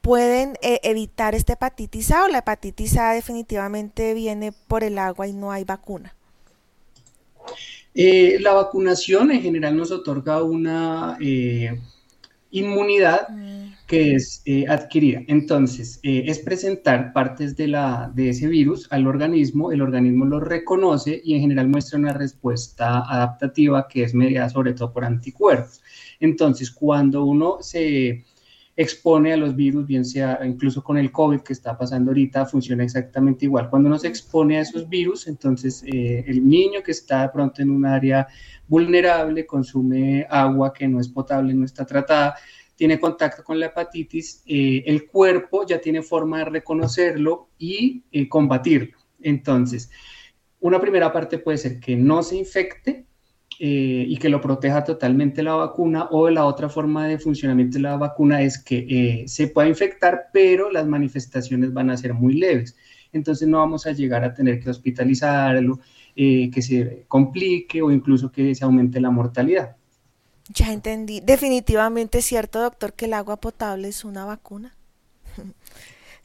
pueden 0.06 0.56
evitar 0.62 1.34
esta 1.34 1.54
hepatitis 1.54 2.12
A 2.12 2.26
o 2.26 2.28
la 2.28 2.38
hepatitis 2.38 2.96
A 2.96 3.14
definitivamente 3.14 4.14
viene 4.14 4.52
por 4.52 4.84
el 4.84 5.00
agua 5.00 5.28
y 5.28 5.34
no 5.34 5.52
hay 5.52 5.64
vacuna. 5.64 6.14
Eh, 7.96 8.38
la 8.40 8.54
vacunación 8.54 9.32
en 9.32 9.42
general 9.42 9.76
nos 9.76 9.90
otorga 9.90 10.44
una 10.44 11.18
eh, 11.20 11.82
inmunidad 12.52 13.30
mm. 13.30 13.88
que 13.88 14.14
es 14.14 14.44
eh, 14.46 14.66
adquirida. 14.70 15.22
Entonces, 15.28 16.00
es 16.04 16.38
presentar 16.38 17.12
partes 17.12 17.58
de, 17.58 17.70
la, 17.70 18.12
de 18.14 18.30
ese 18.30 18.46
virus 18.46 18.88
al 18.92 19.08
organismo, 19.08 19.72
el 19.72 19.82
organismo 19.82 20.26
lo 20.26 20.40
reconoce 20.40 21.20
y 21.24 21.34
en 21.34 21.42
general 21.42 21.68
muestra 21.68 21.98
una 21.98 22.14
respuesta 22.14 23.00
adaptativa 23.12 23.88
que 23.88 24.04
es 24.04 24.14
mediada 24.14 24.50
sobre 24.50 24.74
todo 24.74 24.94
por 24.94 25.04
anticuerpos. 25.04 25.82
Entonces, 26.20 26.70
cuando 26.70 27.26
uno 27.26 27.58
se 27.62 28.24
expone 28.76 29.32
a 29.32 29.38
los 29.38 29.56
virus, 29.56 29.86
bien 29.86 30.04
sea 30.04 30.40
incluso 30.44 30.84
con 30.84 30.98
el 30.98 31.12
COVID 31.12 31.42
que 31.42 31.54
está 31.54 31.78
pasando 31.78 32.12
ahorita, 32.12 32.46
funciona 32.46 32.84
exactamente 32.84 33.46
igual. 33.46 33.70
Cuando 33.70 33.88
uno 33.88 33.98
se 33.98 34.08
expone 34.08 34.58
a 34.58 34.62
esos 34.62 34.90
virus, 34.90 35.28
entonces 35.28 35.84
eh, 35.86 36.26
el 36.28 36.48
niño 36.48 36.84
que 36.84 36.92
está 36.92 37.24
de 37.24 37.30
pronto 37.30 37.62
en 37.62 37.70
un 37.70 37.86
área 37.86 38.28
vulnerable, 38.68 39.46
consume 39.46 40.28
agua 40.30 40.74
que 40.74 40.88
no 40.88 41.00
es 41.00 41.08
potable, 41.08 41.54
no 41.54 41.64
está 41.64 41.86
tratada, 41.86 42.36
tiene 42.76 43.00
contacto 43.00 43.44
con 43.44 43.60
la 43.60 43.68
hepatitis, 43.68 44.44
eh, 44.46 44.84
el 44.86 45.08
cuerpo 45.08 45.66
ya 45.66 45.80
tiene 45.80 46.02
forma 46.02 46.40
de 46.40 46.46
reconocerlo 46.46 47.50
y 47.58 48.04
eh, 48.12 48.28
combatirlo. 48.28 48.98
Entonces, 49.22 49.90
una 50.60 50.82
primera 50.82 51.14
parte 51.14 51.38
puede 51.38 51.58
ser 51.58 51.80
que 51.80 51.96
no 51.96 52.22
se 52.24 52.36
infecte, 52.36 53.06
eh, 53.58 54.06
y 54.08 54.18
que 54.18 54.28
lo 54.28 54.42
proteja 54.42 54.84
totalmente 54.84 55.42
la 55.42 55.56
vacuna 55.56 56.10
o 56.12 56.30
la 56.30 56.46
otra 56.46 56.68
forma 56.68 57.08
de 57.08 57.18
funcionamiento 57.18 57.78
de 57.78 57.84
la 57.84 57.96
vacuna 57.96 58.42
es 58.42 58.62
que 58.62 58.86
eh, 58.90 59.28
se 59.28 59.48
pueda 59.48 59.70
infectar, 59.70 60.30
pero 60.34 60.70
las 60.70 60.86
manifestaciones 60.86 61.72
van 61.72 61.90
a 61.90 61.96
ser 61.96 62.14
muy 62.14 62.34
leves. 62.34 62.76
Entonces 63.14 63.48
no 63.48 63.60
vamos 63.60 63.88
a 63.88 63.94
llegar 63.94 64.26
a 64.26 64.34
tener 64.34 64.60
que 64.60 64.70
hospitalizarlo, 64.70 65.80
eh, 66.18 66.50
que 66.52 66.62
se 66.62 67.06
complique 67.08 67.82
o 67.82 67.92
incluso 67.92 68.30
que 68.30 68.54
se 68.54 68.66
aumente 68.66 69.00
la 69.00 69.10
mortalidad. 69.10 69.78
Ya 70.54 70.74
entendí. 70.74 71.22
Definitivamente 71.22 72.18
es 72.18 72.26
cierto, 72.26 72.62
doctor, 72.62 72.94
que 72.94 73.06
el 73.06 73.14
agua 73.14 73.38
potable 73.38 73.88
es 73.88 74.04
una 74.04 74.26
vacuna. 74.26 74.76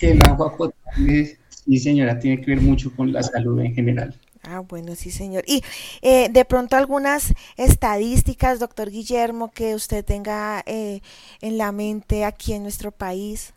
El 0.01 0.19
agua 0.27 0.57
potable, 0.57 1.37
sí 1.47 1.79
señora, 1.79 2.19
tiene 2.19 2.41
que 2.41 2.53
ver 2.53 2.63
mucho 2.63 2.91
con 2.97 3.13
la 3.13 3.23
salud 3.23 3.61
en 3.61 3.75
general. 3.75 4.15
Ah, 4.43 4.61
bueno, 4.61 4.95
sí, 4.95 5.11
señor. 5.11 5.45
Y 5.47 5.63
eh, 6.03 6.29
de 6.31 6.45
pronto 6.45 6.77
algunas 6.77 7.35
estadísticas, 7.57 8.59
doctor 8.59 8.91
Guillermo, 8.91 9.53
que 9.53 9.75
usted 9.75 10.05
tenga 10.05 10.63
eh, 10.67 11.01
en 11.41 11.59
la 11.59 11.73
mente 11.73 12.25
aquí 12.25 12.55
en 12.55 12.63
nuestro 12.63 12.91
país. 12.91 13.53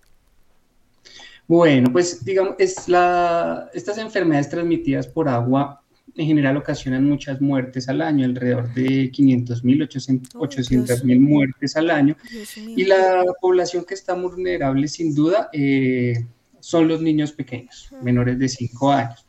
Bueno, 1.47 1.91
pues 1.91 2.23
digamos, 2.23 2.55
es 2.59 2.87
la, 2.87 3.69
estas 3.73 3.97
enfermedades 3.97 4.49
transmitidas 4.49 5.07
por 5.07 5.27
agua 5.27 5.83
en 6.15 6.27
general 6.27 6.57
ocasionan 6.57 7.07
muchas 7.07 7.41
muertes 7.41 7.89
al 7.89 8.01
año, 8.01 8.25
alrededor 8.25 8.71
de 8.73 9.09
500 9.11 9.63
mil, 9.63 9.81
800 9.81 11.03
mil 11.03 11.19
muertes 11.19 11.75
al 11.75 11.89
año. 11.89 12.15
Y 12.55 12.85
la 12.85 13.23
población 13.41 13.83
que 13.83 13.95
está 13.95 14.13
vulnerable, 14.13 14.87
sin 14.87 15.15
duda, 15.15 15.49
eh, 15.53 16.25
son 16.59 16.87
los 16.87 17.01
niños 17.01 17.31
pequeños, 17.31 17.89
menores 18.01 18.37
de 18.37 18.47
5 18.47 18.91
años. 18.91 19.25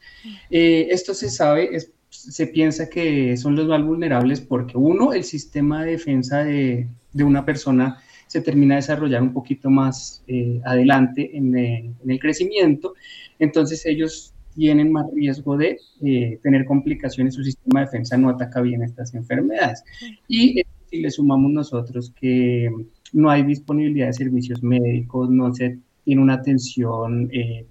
Eh, 0.51 0.89
esto 0.91 1.15
se 1.15 1.31
sabe, 1.31 1.71
se 2.09 2.47
piensa 2.47 2.89
que 2.89 3.37
son 3.37 3.57
los 3.57 3.67
más 3.67 3.85
vulnerables 3.85 4.41
porque 4.41 4.77
uno, 4.77 5.13
el 5.13 5.25
sistema 5.25 5.85
de 5.85 5.93
defensa 5.93 6.45
de, 6.45 6.89
de 7.13 7.25
una 7.25 7.45
persona 7.45 7.99
se 8.27 8.41
termina 8.41 8.75
de 8.75 8.81
desarrollar 8.81 9.23
un 9.23 9.33
poquito 9.33 9.71
más 9.71 10.25
eh, 10.27 10.61
adelante 10.65 11.37
en, 11.37 11.57
en, 11.57 11.95
el 12.07 12.19
crecimiento, 12.19 12.95
entonces 13.39 13.85
ellos 13.87 14.35
tienen 14.55 14.93
más 14.93 15.07
riesgo 15.13 15.57
de 15.57 15.79
eh, 16.03 16.39
tener 16.43 16.65
complicaciones, 16.65 17.35
su 17.35 17.45
sistema 17.45 17.81
de 17.81 17.87
defensa 17.87 18.17
no 18.17 18.31
ataca 18.31 18.61
bien 18.61 18.83
estas 18.83 19.15
enfermedades. 19.15 19.83
Y 20.29 20.63
si 20.91 21.01
le 21.01 21.11
sumamos 21.11 21.53
nosotros 21.53 22.13
que 22.19 22.71
no 23.13 23.31
hay 23.31 23.43
disponibilidad 23.43 24.07
de 24.07 24.13
servicios 24.13 24.63
médicos, 24.63 25.31
no 25.31 25.53
se 25.55 25.79
tiene 26.05 26.23
una 26.23 26.35
atención 26.35 27.29
eh, 27.33 27.67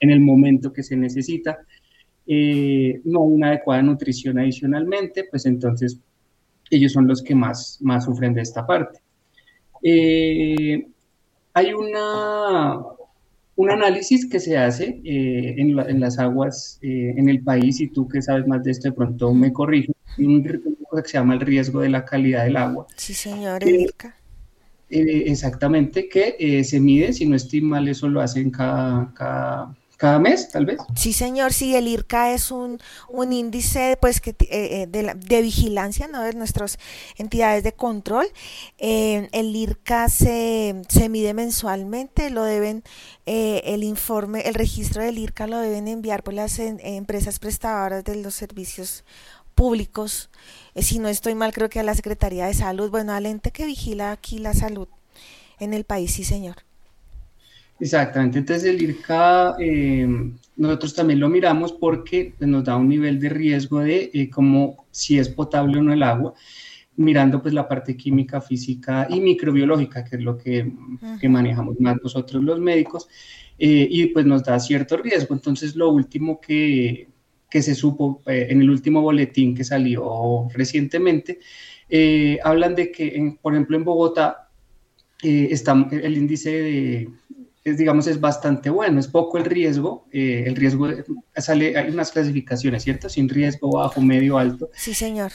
en 0.00 0.10
el 0.10 0.20
momento 0.20 0.72
que 0.72 0.82
se 0.82 0.96
necesita, 0.96 1.58
eh, 2.26 3.00
no 3.04 3.20
una 3.20 3.48
adecuada 3.48 3.82
nutrición 3.82 4.38
adicionalmente, 4.38 5.24
pues 5.30 5.46
entonces 5.46 5.98
ellos 6.70 6.92
son 6.92 7.06
los 7.06 7.22
que 7.22 7.34
más, 7.34 7.78
más 7.80 8.04
sufren 8.04 8.34
de 8.34 8.42
esta 8.42 8.66
parte. 8.66 9.00
hay 11.52 11.72
una, 11.72 12.80
un 13.60 13.70
análisis 13.70 14.26
que 14.26 14.40
se 14.40 14.56
hace 14.56 15.02
eh, 15.04 15.54
en, 15.58 16.00
las 16.00 16.18
aguas 16.18 16.78
eh, 16.80 17.12
en 17.14 17.28
el 17.28 17.42
país, 17.42 17.78
y 17.80 17.88
tú 17.88 18.08
que 18.08 18.22
sabes 18.22 18.46
más 18.46 18.64
de 18.64 18.70
esto, 18.70 18.88
de 18.88 18.94
pronto 18.94 19.34
me 19.34 19.52
corrijo, 19.52 19.92
un 20.16 20.42
que 20.42 20.62
se 21.04 21.18
llama 21.18 21.34
el 21.34 21.40
riesgo 21.40 21.80
de 21.80 21.90
la 21.90 22.06
calidad 22.06 22.44
del 22.44 22.56
agua. 22.56 22.86
Sí, 22.96 23.12
señor. 23.12 23.62
Eh, 23.62 25.24
exactamente, 25.26 26.08
que 26.08 26.64
se 26.64 26.80
mide, 26.80 27.12
si 27.12 27.26
no 27.26 27.36
estoy 27.36 27.60
mal, 27.60 27.86
eso 27.86 28.08
lo 28.08 28.22
hacen 28.22 28.50
cada, 28.50 29.12
cada 29.14 29.76
cada 30.00 30.18
mes, 30.18 30.48
tal 30.48 30.64
vez. 30.64 30.78
Sí, 30.96 31.12
señor, 31.12 31.52
sí, 31.52 31.76
el 31.76 31.86
IRCA 31.86 32.32
es 32.32 32.50
un, 32.50 32.80
un 33.10 33.34
índice 33.34 33.98
pues, 34.00 34.22
que, 34.22 34.30
eh, 34.30 34.36
eh, 34.50 34.86
de, 34.88 35.12
de, 35.14 35.42
vigilancia 35.42 36.08
¿no? 36.08 36.22
de 36.22 36.32
nuestras 36.32 36.78
entidades 37.18 37.64
de 37.64 37.74
control. 37.74 38.26
Eh, 38.78 39.28
el 39.32 39.54
IRCA 39.54 40.08
se, 40.08 40.80
se, 40.88 41.10
mide 41.10 41.34
mensualmente, 41.34 42.30
lo 42.30 42.44
deben, 42.44 42.82
el 43.26 43.84
informe, 43.84 44.40
el 44.48 44.54
registro 44.54 45.02
del 45.02 45.18
IRCA 45.18 45.46
lo 45.46 45.58
deben 45.58 45.86
enviar 45.86 46.22
por 46.22 46.32
las 46.32 46.58
empresas 46.58 47.38
prestadoras 47.38 48.02
de 48.02 48.16
los 48.16 48.34
servicios 48.34 49.04
públicos. 49.54 50.30
si 50.76 50.98
no 50.98 51.08
estoy 51.08 51.34
mal, 51.34 51.52
creo 51.52 51.68
que 51.68 51.78
a 51.78 51.82
la 51.82 51.94
Secretaría 51.94 52.46
de 52.46 52.54
Salud, 52.54 52.90
bueno, 52.90 53.12
al 53.12 53.26
ente 53.26 53.50
que 53.50 53.66
vigila 53.66 54.12
aquí 54.12 54.38
la 54.38 54.54
salud 54.54 54.88
en 55.58 55.74
el 55.74 55.84
país, 55.84 56.14
sí, 56.14 56.24
señor. 56.24 56.69
Exactamente, 57.80 58.38
entonces 58.38 58.64
el 58.64 58.82
IRCA 58.82 59.56
eh, 59.58 60.06
nosotros 60.56 60.94
también 60.94 61.18
lo 61.18 61.30
miramos 61.30 61.72
porque 61.72 62.34
pues, 62.36 62.48
nos 62.48 62.62
da 62.62 62.76
un 62.76 62.90
nivel 62.90 63.18
de 63.18 63.30
riesgo 63.30 63.80
de 63.80 64.10
eh, 64.12 64.28
como 64.28 64.84
si 64.90 65.18
es 65.18 65.30
potable 65.30 65.78
o 65.78 65.82
no 65.82 65.94
el 65.94 66.02
agua, 66.02 66.34
mirando 66.96 67.40
pues 67.40 67.54
la 67.54 67.66
parte 67.66 67.96
química, 67.96 68.42
física 68.42 69.06
y 69.08 69.20
microbiológica, 69.20 70.04
que 70.04 70.16
es 70.16 70.22
lo 70.22 70.36
que, 70.36 70.70
que 71.18 71.28
manejamos 71.30 71.80
más 71.80 71.96
nosotros 72.02 72.44
los 72.44 72.60
médicos, 72.60 73.08
eh, 73.58 73.88
y 73.90 74.06
pues 74.08 74.26
nos 74.26 74.44
da 74.44 74.60
cierto 74.60 74.98
riesgo. 74.98 75.34
Entonces 75.34 75.74
lo 75.74 75.88
último 75.90 76.38
que, 76.38 77.08
que 77.48 77.62
se 77.62 77.74
supo 77.74 78.20
en 78.26 78.60
el 78.60 78.68
último 78.68 79.00
boletín 79.00 79.54
que 79.54 79.64
salió 79.64 80.48
recientemente, 80.52 81.40
hablan 82.44 82.74
de 82.74 82.92
que, 82.92 83.38
por 83.40 83.54
ejemplo, 83.54 83.78
en 83.78 83.84
Bogotá, 83.84 84.50
está 85.22 85.88
el 85.90 86.16
índice 86.16 86.50
de 86.50 87.08
es, 87.64 87.76
digamos, 87.76 88.06
es 88.06 88.20
bastante 88.20 88.70
bueno, 88.70 89.00
es 89.00 89.08
poco 89.08 89.38
el 89.38 89.44
riesgo, 89.44 90.06
eh, 90.12 90.44
el 90.46 90.56
riesgo 90.56 90.88
sale, 91.36 91.76
hay 91.76 91.90
unas 91.90 92.10
clasificaciones, 92.10 92.82
¿cierto? 92.82 93.08
Sin 93.08 93.28
riesgo, 93.28 93.72
bajo, 93.72 94.00
medio, 94.00 94.38
alto. 94.38 94.70
Sí, 94.74 94.94
señor. 94.94 95.32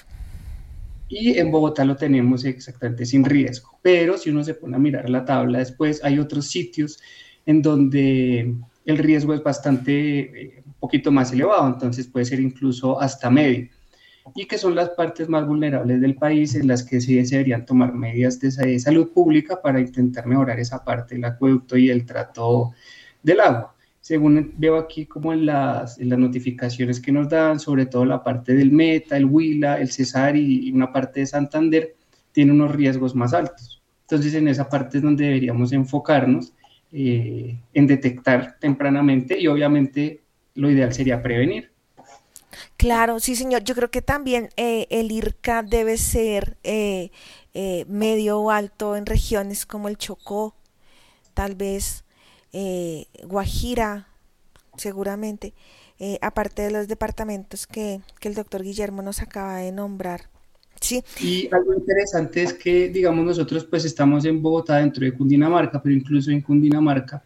Y 1.08 1.38
en 1.38 1.52
Bogotá 1.52 1.86
lo 1.86 1.96
tenemos 1.96 2.46
exactamente 2.46 3.06
sin 3.06 3.24
riesgo, 3.24 3.78
pero 3.84 4.18
si 4.18 4.32
uno 4.32 4.44
se 4.44 4.56
pone 4.56 4.76
a 4.76 4.80
mirar 4.80 5.10
la 5.10 5.24
tabla 5.24 5.60
después, 5.60 6.04
hay 6.04 6.18
otros 6.18 6.48
sitios 6.48 7.00
en 7.46 7.62
donde 7.62 8.56
el 8.86 8.98
riesgo 8.98 9.34
es 9.36 9.44
bastante, 9.44 10.20
eh, 10.20 10.64
un 10.66 10.74
poquito 10.80 11.12
más 11.12 11.32
elevado, 11.32 11.68
entonces 11.68 12.08
puede 12.08 12.26
ser 12.26 12.40
incluso 12.40 13.00
hasta 13.00 13.30
medio 13.30 13.70
y 14.34 14.46
que 14.46 14.58
son 14.58 14.74
las 14.76 14.90
partes 14.90 15.30
más 15.30 15.46
vulnerables 15.46 16.02
del 16.02 16.16
país 16.16 16.56
en 16.56 16.68
las 16.68 16.84
que 16.84 17.00
sí 17.00 17.22
deberían 17.22 17.66
tomar 17.66 17.94
medidas 17.94 18.40
de 18.40 18.80
salud 18.80 19.12
pública 19.12 19.62
para 19.62 19.80
intentar 19.80 20.26
mejorar 20.26 20.60
esa 20.60 20.84
parte 20.84 21.16
del 21.16 21.26
acueducto 21.26 21.78
y 21.78 21.90
el 21.90 22.06
trato 22.06 22.72
del 23.22 23.40
agua. 23.40 23.76
Según 24.02 24.54
veo 24.58 24.78
aquí 24.78 25.06
como 25.06 25.34
en 25.34 25.46
las, 25.46 26.00
en 26.00 26.10
las 26.10 26.20
notificaciones 26.20 27.00
que 27.00 27.12
nos 27.12 27.30
dan, 27.30 27.60
sobre 27.60 27.86
todo 27.86 28.06
la 28.06 28.24
parte 28.24 28.54
del 28.54 28.72
Meta, 28.72 29.18
el 29.18 29.26
Huila, 29.26 29.80
el 29.80 29.92
Cesar 29.92 30.36
y, 30.36 30.72
una 30.72 30.92
parte 30.92 31.22
de 31.22 31.26
Santander, 31.26 31.96
tiene 32.32 32.52
unos 32.52 32.76
riesgos 32.76 33.16
más 33.16 33.34
altos. 33.34 33.82
Entonces 34.02 34.34
en 34.36 34.48
esa 34.48 34.70
parte 34.70 34.98
es 34.98 35.04
donde 35.04 35.26
deberíamos 35.26 35.72
enfocarnos 35.72 36.54
eh, 36.92 37.58
en 37.74 37.88
detectar 37.88 38.58
tempranamente 38.60 39.40
y 39.40 39.48
obviamente 39.48 40.22
lo 40.54 40.70
ideal 40.70 40.94
sería 40.94 41.22
prevenir. 41.22 41.75
Claro, 42.78 43.20
sí, 43.20 43.36
señor. 43.36 43.64
Yo 43.64 43.76
creo 43.76 43.90
que 43.90 44.02
también 44.02 44.50
eh, 44.58 44.88
el 44.90 45.12
IRCA 45.12 45.64
debe 45.64 45.98
ser 45.98 46.58
eh, 46.64 47.12
eh, 47.54 47.86
medio 47.88 48.40
o 48.40 48.52
alto 48.52 48.96
en 48.96 49.06
regiones 49.06 49.66
como 49.66 49.88
el 49.88 49.98
Chocó, 49.98 50.56
tal 51.34 51.56
vez 51.56 52.04
Guajira, 53.24 54.08
seguramente, 54.78 55.54
aparte 56.22 56.62
de 56.62 56.72
los 56.72 56.88
departamentos 56.88 57.68
que, 57.68 58.00
que, 58.22 58.30
el 58.30 58.34
doctor 58.34 58.64
Guillermo 58.64 59.02
nos 59.02 59.22
acaba 59.22 59.58
de 59.58 59.74
nombrar. 59.74 60.30
Sí. 60.80 61.04
Y 61.20 61.50
algo 61.54 61.74
interesante 61.74 62.44
es 62.44 62.54
que, 62.54 62.88
digamos, 62.88 63.26
nosotros 63.26 63.66
pues 63.66 63.84
estamos 63.84 64.24
en 64.24 64.42
Bogotá 64.42 64.78
dentro 64.78 65.04
de 65.04 65.14
Cundinamarca, 65.14 65.82
pero 65.82 65.94
incluso 65.94 66.32
en 66.32 66.42
Cundinamarca 66.42 67.22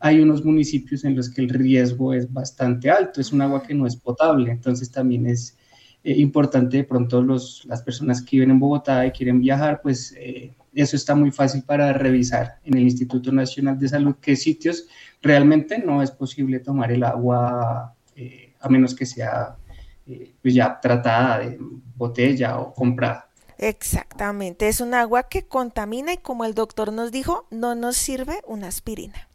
hay 0.00 0.20
unos 0.20 0.44
municipios 0.44 1.04
en 1.04 1.16
los 1.16 1.30
que 1.30 1.42
el 1.42 1.48
riesgo 1.48 2.12
es 2.12 2.32
bastante 2.32 2.90
alto, 2.90 3.20
es 3.20 3.32
un 3.32 3.42
agua 3.42 3.62
que 3.62 3.74
no 3.74 3.86
es 3.86 3.96
potable, 3.96 4.50
entonces 4.50 4.90
también 4.90 5.26
es 5.26 5.56
eh, 6.04 6.14
importante 6.18 6.78
de 6.78 6.84
pronto 6.84 7.22
los, 7.22 7.64
las 7.64 7.82
personas 7.82 8.22
que 8.22 8.36
viven 8.36 8.50
en 8.50 8.60
Bogotá 8.60 9.06
y 9.06 9.10
quieren 9.10 9.40
viajar, 9.40 9.80
pues 9.82 10.14
eh, 10.18 10.54
eso 10.74 10.96
está 10.96 11.14
muy 11.14 11.30
fácil 11.30 11.62
para 11.62 11.92
revisar 11.92 12.58
en 12.64 12.76
el 12.76 12.82
Instituto 12.82 13.32
Nacional 13.32 13.78
de 13.78 13.88
Salud 13.88 14.16
qué 14.20 14.36
sitios 14.36 14.86
realmente 15.22 15.78
no 15.78 16.02
es 16.02 16.10
posible 16.10 16.60
tomar 16.60 16.92
el 16.92 17.02
agua 17.02 17.94
eh, 18.14 18.54
a 18.60 18.68
menos 18.68 18.94
que 18.94 19.06
sea 19.06 19.56
pues 20.40 20.54
ya 20.54 20.78
tratada 20.80 21.40
de 21.40 21.58
botella 21.96 22.60
o 22.60 22.72
comprada. 22.72 23.28
Exactamente, 23.58 24.68
es 24.68 24.80
un 24.80 24.94
agua 24.94 25.24
que 25.24 25.42
contamina 25.42 26.12
y 26.12 26.18
como 26.18 26.44
el 26.44 26.54
doctor 26.54 26.92
nos 26.92 27.10
dijo, 27.10 27.46
no 27.50 27.74
nos 27.74 27.96
sirve 27.96 28.40
una 28.46 28.68
aspirina. 28.68 29.25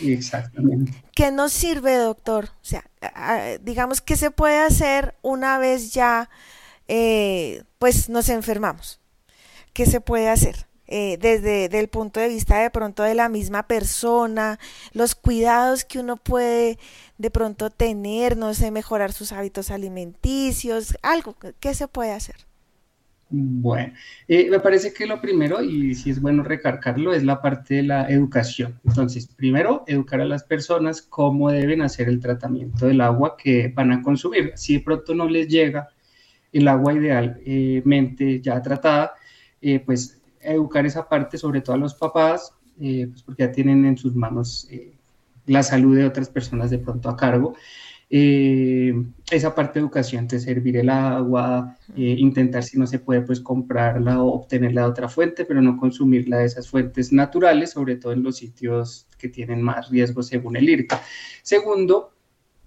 Exactamente. 0.00 0.92
¿Qué 1.14 1.30
nos 1.30 1.52
sirve, 1.52 1.96
doctor? 1.96 2.50
O 2.50 2.64
sea, 2.64 2.84
digamos, 3.60 4.00
¿qué 4.00 4.16
se 4.16 4.30
puede 4.30 4.58
hacer 4.58 5.14
una 5.22 5.58
vez 5.58 5.92
ya, 5.92 6.30
eh, 6.88 7.64
pues, 7.78 8.08
nos 8.08 8.28
enfermamos? 8.28 9.00
¿Qué 9.72 9.86
se 9.86 10.00
puede 10.00 10.28
hacer? 10.28 10.66
Eh, 10.94 11.16
desde 11.18 11.78
el 11.78 11.88
punto 11.88 12.20
de 12.20 12.28
vista 12.28 12.58
de 12.58 12.68
pronto 12.68 13.02
de 13.02 13.14
la 13.14 13.30
misma 13.30 13.66
persona, 13.66 14.58
los 14.92 15.14
cuidados 15.14 15.86
que 15.86 15.98
uno 15.98 16.18
puede 16.18 16.78
de 17.16 17.30
pronto 17.30 17.70
tener, 17.70 18.36
no 18.36 18.52
sé, 18.52 18.70
mejorar 18.70 19.12
sus 19.12 19.32
hábitos 19.32 19.70
alimenticios, 19.70 20.94
algo, 21.00 21.34
¿qué 21.60 21.74
se 21.74 21.88
puede 21.88 22.12
hacer? 22.12 22.46
Bueno, 23.34 23.94
eh, 24.28 24.50
me 24.50 24.60
parece 24.60 24.92
que 24.92 25.06
lo 25.06 25.18
primero, 25.18 25.62
y 25.62 25.94
si 25.94 26.10
es 26.10 26.20
bueno 26.20 26.42
recargarlo, 26.42 27.14
es 27.14 27.24
la 27.24 27.40
parte 27.40 27.76
de 27.76 27.82
la 27.84 28.06
educación. 28.10 28.78
Entonces, 28.84 29.26
primero, 29.26 29.84
educar 29.86 30.20
a 30.20 30.26
las 30.26 30.44
personas 30.44 31.00
cómo 31.00 31.50
deben 31.50 31.80
hacer 31.80 32.10
el 32.10 32.20
tratamiento 32.20 32.86
del 32.86 33.00
agua 33.00 33.36
que 33.38 33.68
van 33.68 33.90
a 33.90 34.02
consumir. 34.02 34.52
Si 34.56 34.74
de 34.74 34.80
pronto 34.80 35.14
no 35.14 35.26
les 35.30 35.48
llega 35.48 35.88
el 36.52 36.68
agua 36.68 36.92
idealmente 36.92 38.42
ya 38.42 38.60
tratada, 38.60 39.14
eh, 39.62 39.80
pues 39.80 40.20
educar 40.42 40.84
esa 40.84 41.08
parte, 41.08 41.38
sobre 41.38 41.62
todo 41.62 41.76
a 41.76 41.78
los 41.78 41.94
papás, 41.94 42.52
eh, 42.78 43.06
pues 43.08 43.22
porque 43.22 43.44
ya 43.44 43.52
tienen 43.52 43.86
en 43.86 43.96
sus 43.96 44.14
manos 44.14 44.68
la 45.46 45.62
salud 45.62 45.96
de 45.96 46.04
otras 46.04 46.28
personas 46.28 46.70
de 46.70 46.78
pronto 46.78 47.08
a 47.08 47.16
cargo. 47.16 47.54
Eh, 48.14 48.92
esa 49.30 49.54
parte 49.54 49.78
de 49.78 49.84
educación 49.86 50.28
de 50.28 50.38
servir 50.38 50.76
el 50.76 50.90
agua, 50.90 51.78
eh, 51.96 52.14
intentar 52.18 52.62
si 52.62 52.78
no 52.78 52.86
se 52.86 52.98
puede 52.98 53.22
pues 53.22 53.40
comprarla 53.40 54.22
o 54.22 54.34
obtenerla 54.34 54.82
de 54.82 54.88
otra 54.88 55.08
fuente, 55.08 55.46
pero 55.46 55.62
no 55.62 55.78
consumirla 55.78 56.36
de 56.36 56.44
esas 56.44 56.68
fuentes 56.68 57.10
naturales, 57.10 57.70
sobre 57.70 57.96
todo 57.96 58.12
en 58.12 58.22
los 58.22 58.36
sitios 58.36 59.08
que 59.16 59.30
tienen 59.30 59.62
más 59.62 59.88
riesgo 59.88 60.22
según 60.22 60.56
el 60.56 60.68
IRCA. 60.68 61.00
Segundo, 61.42 62.12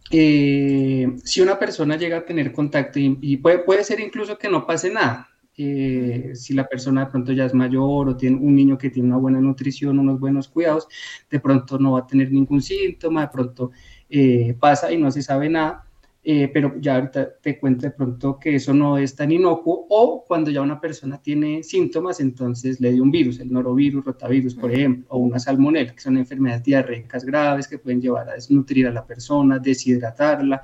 eh, 0.10 1.16
si 1.24 1.42
una 1.42 1.60
persona 1.60 1.96
llega 1.96 2.18
a 2.18 2.26
tener 2.26 2.52
contacto 2.52 2.98
y, 3.00 3.38
puede, 3.38 3.60
puede, 3.60 3.84
ser 3.84 4.00
incluso 4.00 4.40
que 4.40 4.50
no 4.50 4.66
pase 4.66 4.92
nada, 4.92 5.30
si 5.56 6.54
la 6.54 6.68
persona 6.68 7.06
de 7.06 7.12
pronto 7.12 7.32
ya 7.32 7.46
es 7.46 7.54
mayor 7.54 8.10
o 8.10 8.18
tiene 8.18 8.36
un 8.36 8.56
niño 8.56 8.78
que 8.78 8.90
tiene 8.90 9.10
una 9.10 9.18
buena 9.18 9.40
nutrición, 9.40 10.00
unos 10.00 10.20
buenos 10.20 10.50
cuidados, 10.50 10.88
de 11.30 11.40
pronto 11.40 11.78
no 11.78 11.94
va 11.94 12.00
a 12.00 12.08
tener 12.08 12.32
ningún 12.32 12.62
síntoma, 12.62 13.22
de 13.22 13.28
pronto 13.30 13.72
eh, 14.10 14.56
pasa 14.60 14.92
y 14.92 14.98
no 14.98 15.12
se 15.12 15.22
sabe 15.22 15.50
nada, 15.50 15.86
eh, 16.28 16.50
pero 16.52 16.74
ya 16.80 16.96
ahorita 16.96 17.36
te 17.40 17.60
cuento 17.60 17.86
de 17.86 17.92
pronto 17.92 18.40
que 18.40 18.56
eso 18.56 18.74
no 18.74 18.98
es 18.98 19.16
tan 19.16 19.32
inocuo, 19.32 19.86
o 19.90 20.26
cuando 20.28 20.50
ya 20.50 20.62
una 20.62 20.82
persona 20.82 21.22
tiene 21.22 21.62
síntomas, 21.62 22.20
entonces 22.20 22.82
le 22.82 22.92
dio 22.92 23.04
un 23.04 23.12
virus, 23.12 23.40
el 23.40 23.52
norovirus, 23.52 24.04
rotavirus, 24.04 24.56
por 24.56 24.72
ejemplo, 24.72 25.06
o 25.10 25.20
una 25.20 25.38
salmonela, 25.38 25.94
que 25.94 26.02
son 26.02 26.18
enfermedades 26.18 26.64
diarreicas 26.64 27.24
graves 27.24 27.68
que 27.68 27.78
pueden 27.78 28.02
llevar 28.02 28.28
a 28.28 28.34
desnutrir 28.34 28.88
a 28.88 28.92
la 28.92 29.06
persona, 29.06 29.60
deshidratarla, 29.60 30.64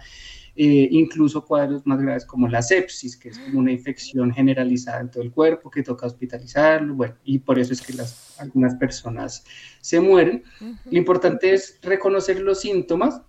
eh, 0.56 0.90
incluso 0.92 1.46
cuadros 1.46 1.86
más 1.86 2.02
graves 2.02 2.26
como 2.26 2.48
la 2.48 2.64
sepsis, 2.64 3.16
que 3.16 3.30
es 3.30 3.38
como 3.38 3.60
una 3.60 3.72
infección 3.72 4.34
generalizada 4.34 5.02
en 5.02 5.12
todo 5.12 5.22
el 5.22 5.32
cuerpo 5.32 5.70
que 5.70 5.84
toca 5.84 6.08
hospitalizarlo, 6.08 6.96
bueno, 6.96 7.16
y 7.24 7.38
por 7.38 7.60
eso 7.60 7.72
es 7.74 7.82
que 7.82 7.94
las, 7.94 8.36
algunas 8.40 8.74
personas 8.76 9.46
se 9.80 10.00
mueren. 10.00 10.44
Lo 10.60 10.98
importante 10.98 11.54
es 11.54 11.78
reconocer 11.84 12.42
los 12.42 12.62
síntomas, 12.62 13.22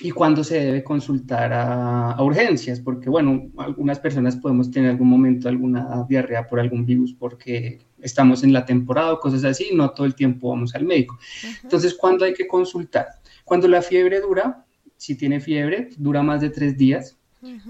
y 0.00 0.10
cuándo 0.10 0.44
se 0.44 0.60
debe 0.60 0.84
consultar 0.84 1.52
a, 1.52 2.16
urgencias, 2.22 2.80
porque 2.80 3.10
bueno, 3.10 3.50
algunas 3.56 3.98
personas 3.98 4.36
podemos 4.36 4.70
tener 4.70 4.90
algún 4.90 5.08
momento 5.08 5.48
alguna 5.48 6.04
diarrea 6.08 6.46
por 6.46 6.60
algún 6.60 6.84
virus 6.84 7.14
porque 7.14 7.80
estamos 8.00 8.44
en 8.44 8.52
la 8.52 8.64
temporada 8.64 9.12
o 9.12 9.20
cosas 9.20 9.44
así, 9.44 9.70
no 9.74 9.90
todo 9.90 10.06
el 10.06 10.14
tiempo 10.14 10.50
vamos 10.50 10.74
al 10.74 10.84
médico. 10.84 11.18
Entonces, 11.62 11.94
¿cuándo 11.94 12.24
hay 12.24 12.34
que 12.34 12.46
consultar? 12.46 13.06
Cuando 13.44 13.66
la 13.66 13.82
fiebre 13.82 14.20
dura, 14.20 14.64
si 14.96 15.16
tiene 15.16 15.40
fiebre, 15.40 15.90
dura 15.96 16.22
más 16.22 16.40
de 16.40 16.50
tres 16.50 16.76
días. 16.76 17.16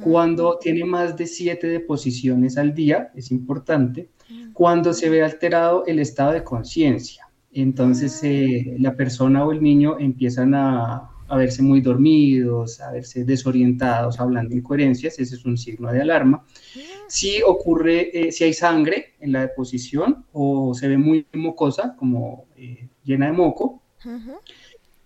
Cuando 0.00 0.58
tiene 0.58 0.84
más 0.84 1.14
de 1.16 1.26
siete 1.26 1.66
deposiciones 1.66 2.56
al 2.56 2.74
día, 2.74 3.12
es 3.14 3.30
importante. 3.30 4.08
Cuando 4.54 4.94
se 4.94 5.10
ve 5.10 5.22
alterado 5.22 5.84
el 5.86 5.98
estado 5.98 6.32
de 6.32 6.42
conciencia. 6.42 7.28
Entonces, 7.52 8.20
ah. 8.22 8.26
eh, 8.26 8.76
la 8.78 8.94
persona 8.94 9.44
o 9.44 9.52
el 9.52 9.62
niño 9.62 9.98
empiezan 9.98 10.54
a 10.54 11.10
a 11.28 11.36
verse 11.36 11.62
muy 11.62 11.80
dormidos, 11.80 12.80
a 12.80 12.90
verse 12.90 13.24
desorientados, 13.24 14.18
hablando 14.18 14.56
incoherencias, 14.56 15.18
ese 15.18 15.36
es 15.36 15.44
un 15.44 15.56
signo 15.56 15.92
de 15.92 16.00
alarma. 16.00 16.44
Si 17.06 17.42
ocurre, 17.42 18.10
eh, 18.28 18.32
si 18.32 18.44
hay 18.44 18.54
sangre 18.54 19.14
en 19.20 19.32
la 19.32 19.42
deposición 19.42 20.24
o 20.32 20.74
se 20.74 20.88
ve 20.88 20.98
muy 20.98 21.26
mocosa, 21.34 21.94
como 21.96 22.46
eh, 22.56 22.88
llena 23.04 23.26
de 23.26 23.32
moco, 23.32 23.82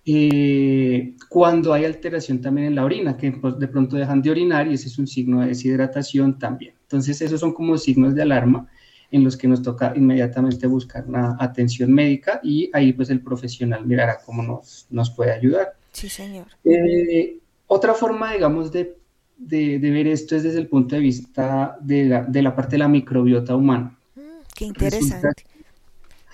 eh, 0.04 1.14
cuando 1.28 1.72
hay 1.72 1.84
alteración 1.84 2.40
también 2.40 2.68
en 2.68 2.74
la 2.76 2.84
orina, 2.84 3.16
que 3.16 3.32
pues, 3.32 3.58
de 3.58 3.68
pronto 3.68 3.96
dejan 3.96 4.22
de 4.22 4.30
orinar 4.30 4.68
y 4.68 4.74
ese 4.74 4.88
es 4.88 4.98
un 4.98 5.06
signo 5.06 5.40
de 5.40 5.48
deshidratación 5.48 6.38
también. 6.38 6.74
Entonces, 6.82 7.20
esos 7.20 7.40
son 7.40 7.52
como 7.52 7.76
signos 7.78 8.14
de 8.14 8.22
alarma 8.22 8.68
en 9.10 9.24
los 9.24 9.36
que 9.36 9.46
nos 9.46 9.62
toca 9.62 9.92
inmediatamente 9.94 10.66
buscar 10.66 11.06
una 11.06 11.36
atención 11.38 11.92
médica 11.92 12.40
y 12.42 12.70
ahí 12.72 12.92
pues 12.92 13.10
el 13.10 13.20
profesional 13.20 13.86
mirará 13.86 14.18
cómo 14.24 14.42
nos, 14.42 14.86
nos 14.90 15.10
puede 15.10 15.32
ayudar. 15.32 15.74
Sí, 15.92 16.08
señor. 16.08 16.46
Eh, 16.64 17.38
otra 17.66 17.94
forma, 17.94 18.32
digamos, 18.32 18.72
de, 18.72 18.96
ver 19.38 20.06
esto 20.06 20.36
es 20.36 20.42
desde 20.42 20.58
el 20.58 20.68
punto 20.68 20.94
de 20.94 21.00
vista 21.00 21.76
de 21.80 22.06
la, 22.06 22.56
parte 22.56 22.72
de 22.72 22.78
la 22.78 22.88
microbiota 22.88 23.54
humana. 23.54 23.96
Mm, 24.14 24.20
qué 24.54 24.64
interesante. 24.66 25.44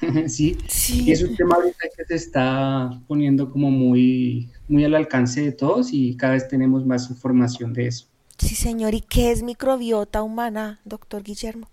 sí, 0.28 0.56
sí, 0.68 1.10
es 1.10 1.22
un 1.22 1.34
tema 1.34 1.56
que 1.96 2.04
se 2.04 2.14
está 2.14 2.90
poniendo 3.08 3.50
como 3.50 3.70
muy, 3.70 4.48
muy 4.68 4.84
al 4.84 4.94
alcance 4.94 5.42
de 5.42 5.52
todos 5.52 5.92
y 5.92 6.16
cada 6.16 6.34
vez 6.34 6.46
tenemos 6.48 6.86
más 6.86 7.10
información 7.10 7.72
de 7.72 7.88
eso. 7.88 8.06
Sí, 8.38 8.54
señor. 8.54 8.94
¿Y 8.94 9.00
qué 9.00 9.32
es 9.32 9.42
microbiota 9.42 10.22
humana, 10.22 10.80
doctor 10.84 11.24
Guillermo? 11.24 11.68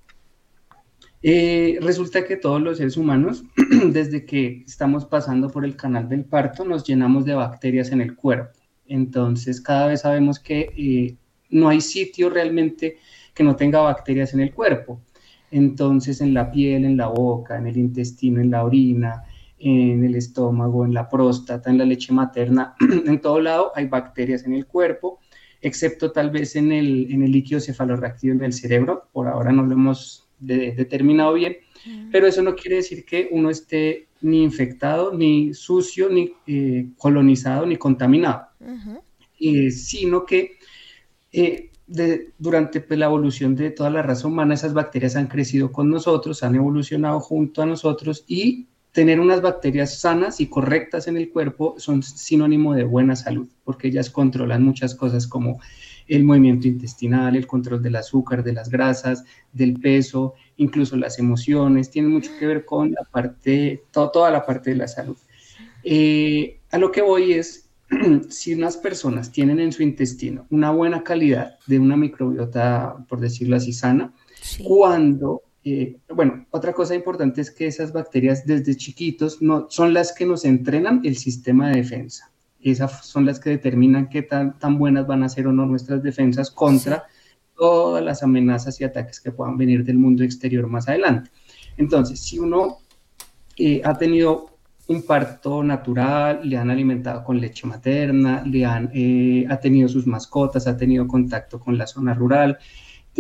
Eh, 1.28 1.80
resulta 1.82 2.24
que 2.24 2.36
todos 2.36 2.62
los 2.62 2.78
seres 2.78 2.98
humanos, 2.98 3.44
desde 3.92 4.28
que 4.28 4.62
estamos 4.68 5.06
pasando 5.06 5.50
por 5.50 5.66
el 5.66 5.76
canal 5.76 6.08
del 6.08 6.24
parto, 6.24 6.64
nos 6.64 6.84
llenamos 6.84 7.26
de 7.26 7.34
bacterias 7.34 7.92
en 7.92 8.02
el 8.02 8.16
cuerpo. 8.16 8.60
Entonces, 8.86 9.60
cada 9.60 9.88
vez 9.88 10.02
sabemos 10.02 10.38
que 10.38 10.72
eh, 10.78 11.18
no 11.50 11.70
hay 11.70 11.82
sitio 11.82 12.30
realmente 12.30 12.98
que 13.34 13.44
no 13.44 13.56
tenga 13.56 13.80
bacterias 13.80 14.36
en 14.36 14.42
el 14.42 14.54
cuerpo. 14.54 15.02
Entonces, 15.50 16.22
en 16.22 16.36
la 16.36 16.52
piel, 16.52 16.86
en 16.86 16.96
la 16.96 17.08
boca, 17.08 17.58
en 17.58 17.66
el 17.66 17.78
intestino, 17.78 18.40
en 18.40 18.52
la 18.52 18.64
orina, 18.64 19.24
en 19.58 20.04
el 20.04 20.14
estómago, 20.14 20.86
en 20.86 20.94
la 20.94 21.10
próstata, 21.10 21.72
en 21.72 21.80
la 21.80 21.86
leche 21.86 22.14
materna, 22.14 22.76
en 23.08 23.20
todo 23.20 23.40
lado 23.40 23.72
hay 23.74 23.88
bacterias 23.88 24.46
en 24.46 24.54
el 24.54 24.68
cuerpo, 24.68 25.18
excepto 25.60 26.12
tal 26.12 26.30
vez 26.30 26.56
en 26.56 26.72
el, 26.72 27.12
en 27.12 27.24
el 27.24 27.32
líquido 27.32 27.60
cefalorraquídeo 27.60 28.38
del 28.38 28.54
cerebro. 28.54 29.10
Por 29.12 29.28
ahora 29.28 29.52
no 29.52 29.64
lo 29.64 29.74
hemos 29.74 30.25
determinado 30.39 31.34
bien, 31.34 31.58
pero 32.12 32.28
eso 32.28 32.41
no 32.41 32.56
quiere 32.56 32.78
decir 32.78 33.06
que 33.06 33.28
uno 33.32 33.50
esté 33.50 34.08
ni 34.21 34.43
infectado, 34.43 35.13
ni 35.13 35.54
sucio, 35.54 36.10
ni 36.10 36.34
eh, 36.48 36.88
colonizado, 36.98 37.65
ni 37.65 37.78
contaminado, 37.78 38.48
eh, 39.39 39.69
sino 39.71 40.26
que 40.26 40.58
eh, 41.32 41.71
durante 42.38 42.82
pues, 42.82 43.00
la 43.00 43.06
evolución 43.06 43.56
de 43.56 43.71
toda 43.71 43.89
la 43.89 44.02
raza 44.02 44.28
humana, 44.28 44.56
esas 44.56 44.74
bacterias 44.74 45.15
han 45.15 45.28
crecido 45.28 45.71
con 45.71 45.89
nosotros, 45.89 46.43
han 46.43 46.56
evolucionado 46.56 47.19
junto 47.19 47.62
a 47.62 47.65
nosotros 47.65 48.24
y 48.28 48.67
tener 48.91 49.19
unas 49.19 49.41
bacterias 49.41 50.00
sanas 50.00 50.39
y 50.39 50.48
correctas 50.48 51.08
en 51.08 51.17
el 51.17 51.30
cuerpo 51.30 51.76
son 51.78 52.02
sinónimo 52.02 52.74
de 52.74 52.86
buena 52.86 53.15
salud, 53.15 53.48
porque 53.63 53.89
ellas 53.89 54.10
controlan 54.10 54.63
muchas 54.63 54.95
cosas 54.95 55.28
como 55.28 55.60
el 56.08 56.24
movimiento 56.24 56.68
intestinal, 56.68 57.36
el 57.36 57.48
control 57.48 57.82
del 57.82 57.96
azúcar, 57.96 58.44
de 58.44 58.54
las 58.54 58.70
grasas, 58.70 59.24
del 59.52 59.80
peso, 59.80 60.34
incluso 60.58 60.96
las 60.96 61.20
emociones, 61.20 61.89
tiene 61.89 62.10
mucho 62.10 62.32
que 62.39 62.48
ver 62.48 62.65
con 62.65 62.91
la 62.91 63.04
parte, 63.04 63.84
toda 63.91 64.32
la 64.32 64.46
parte 64.46 64.72
de 64.72 64.76
la 64.78 64.88
salud. 64.88 65.18
Eh, 65.84 66.60
a 66.72 66.78
lo 66.78 66.91
que 66.91 67.02
voy 67.02 67.34
es, 67.34 67.70
si 68.30 68.54
unas 68.54 68.78
personas 68.78 69.32
tienen 69.32 69.60
en 69.60 69.72
su 69.72 69.84
intestino 69.84 70.48
una 70.50 70.72
buena 70.72 71.04
calidad 71.04 71.58
de 71.68 71.80
una 71.80 71.96
microbiota, 71.96 72.98
por 73.08 73.20
decirlo 73.20 73.56
así, 73.56 73.74
sana, 73.74 74.13
cuando 74.63 75.44
eh, 75.63 75.98
bueno, 76.10 76.46
otra 76.52 76.74
cosa 76.74 76.94
importante 76.94 77.41
es 77.41 77.50
que 77.50 77.65
esas 77.65 77.91
bacterias 77.91 78.46
desde 78.46 78.76
chiquitos 78.76 79.41
no, 79.41 79.65
son 79.70 79.96
las 79.96 80.13
que 80.13 80.26
nos 80.26 80.46
entrenan 80.46 81.02
el 81.04 81.15
sistema 81.15 81.70
de 81.70 81.78
defensa 81.78 82.32
esas 82.71 83.06
son 83.06 83.25
las 83.25 83.39
que 83.39 83.51
determinan 83.51 84.10
qué 84.10 84.21
tan, 84.21 84.56
buenas 84.78 85.06
van 85.08 85.23
a 85.23 85.30
ser 85.30 85.47
o 85.47 85.54
no 85.54 85.65
nuestras 85.65 86.01
defensas 86.01 86.51
contra 86.51 87.04
todas 87.56 88.04
las 88.04 88.23
amenazas 88.23 88.80
y 88.82 88.84
ataques 88.84 89.21
que 89.21 89.32
puedan 89.32 89.58
venir 89.58 89.84
del 89.84 89.97
mundo 89.97 90.23
exterior 90.23 90.67
más 90.67 90.89
adelante. 90.89 91.32
Entonces, 91.78 92.19
si 92.19 92.39
uno 92.39 92.80
eh, 93.58 93.82
ha 93.84 93.93
tenido 93.93 94.56
un 94.88 95.04
parto 95.04 95.63
natural, 95.63 96.41
le 96.43 96.58
han 96.58 96.69
alimentado 96.69 97.23
con 97.23 97.39
leche 97.39 97.65
materna, 97.67 98.43
le 98.45 98.65
han, 98.65 98.91
eh, 98.93 99.45
ha 99.49 99.60
tenido 99.60 99.88
sus 99.88 100.06
mascotas, 100.06 100.67
ha 100.67 100.78
tenido 100.78 101.08
contacto 101.08 101.60
con 101.60 101.78
la 101.78 101.88
zona 101.88 102.13
rural, 102.13 102.58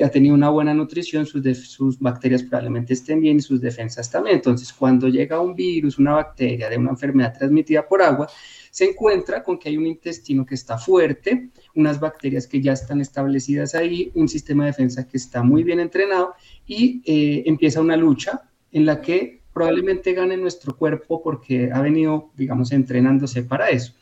ha 0.03 0.09
tenido 0.09 0.35
una 0.35 0.49
buena 0.49 0.73
nutrición, 0.73 1.25
sus, 1.25 1.99
bacterias 1.99 2.43
probablemente 2.43 2.93
estén 2.93 3.21
bien 3.21 3.37
y 3.37 3.41
sus 3.41 3.61
defensas 3.61 4.09
también. 4.09 4.37
Entonces, 4.37 4.73
cuando 4.73 5.07
llega 5.07 5.39
un 5.39 5.55
virus, 5.55 5.97
una 5.97 6.13
bacteria 6.13 6.69
de 6.69 6.77
una 6.77 6.91
enfermedad 6.91 7.33
transmitida 7.37 7.87
por 7.87 8.01
agua, 8.01 8.27
se 8.71 8.89
encuentra 8.89 9.41
con 9.43 9.57
que 9.57 9.69
hay 9.69 9.77
un 9.77 9.87
intestino 9.87 10.45
que 10.45 10.55
está 10.55 10.77
fuerte, 10.77 11.49
unas 11.75 11.99
bacterias 11.99 12.45
que 12.45 12.61
ya 12.61 12.73
están 12.73 12.99
establecidas 12.99 13.73
ahí, 13.73 14.11
un 14.15 14.27
sistema 14.27 14.65
de 14.65 14.71
defensa 14.71 15.07
que 15.07 15.17
está 15.17 15.43
muy 15.43 15.63
bien 15.63 15.79
entrenado 15.79 16.33
y 16.67 17.01
eh, 17.05 17.43
empieza 17.45 17.79
una 17.79 17.95
lucha 17.95 18.49
en 18.71 18.85
la 18.85 19.01
que 19.01 19.43
probablemente 19.53 20.13
gane 20.13 20.35
nuestro 20.35 20.75
cuerpo 20.75 21.23
porque 21.23 21.71
ha 21.71 21.81
venido, 21.81 22.31
digamos, 22.35 22.73
entrenándose 22.73 23.43
para 23.43 23.69
eso. 23.69 23.93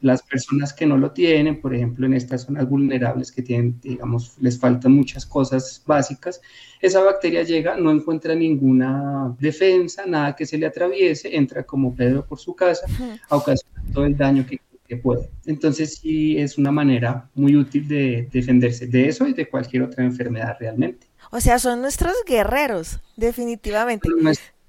Las 0.00 0.22
personas 0.22 0.72
que 0.72 0.86
no 0.86 0.96
lo 0.96 1.12
tienen, 1.12 1.60
por 1.60 1.74
ejemplo, 1.74 2.06
en 2.06 2.14
estas 2.14 2.42
zonas 2.42 2.68
vulnerables 2.68 3.30
que 3.32 3.42
tienen, 3.42 3.80
digamos, 3.80 4.36
les 4.40 4.58
faltan 4.58 4.92
muchas 4.92 5.26
cosas 5.26 5.82
básicas, 5.86 6.40
esa 6.80 7.00
bacteria 7.02 7.42
llega, 7.44 7.76
no 7.76 7.90
encuentra 7.92 8.34
ninguna 8.34 9.34
defensa, 9.38 10.04
nada 10.06 10.34
que 10.34 10.46
se 10.46 10.58
le 10.58 10.66
atraviese, 10.66 11.36
entra 11.36 11.64
como 11.64 11.94
Pedro 11.94 12.26
por 12.26 12.38
su 12.38 12.56
casa, 12.56 12.86
a 13.28 13.36
ocasionar 13.36 13.84
todo 13.92 14.04
el 14.04 14.16
daño 14.16 14.44
que, 14.46 14.60
puede. 15.02 15.30
Entonces, 15.46 16.00
sí 16.02 16.36
es 16.36 16.58
una 16.58 16.70
manera 16.70 17.26
muy 17.34 17.56
útil 17.56 17.88
de 17.88 18.28
defenderse 18.30 18.86
de 18.86 19.08
eso 19.08 19.26
y 19.26 19.32
de 19.32 19.48
cualquier 19.48 19.84
otra 19.84 20.04
enfermedad 20.04 20.54
realmente. 20.60 21.06
O 21.30 21.40
sea, 21.40 21.58
son 21.58 21.80
nuestros 21.80 22.12
guerreros, 22.26 23.00
definitivamente. 23.16 24.06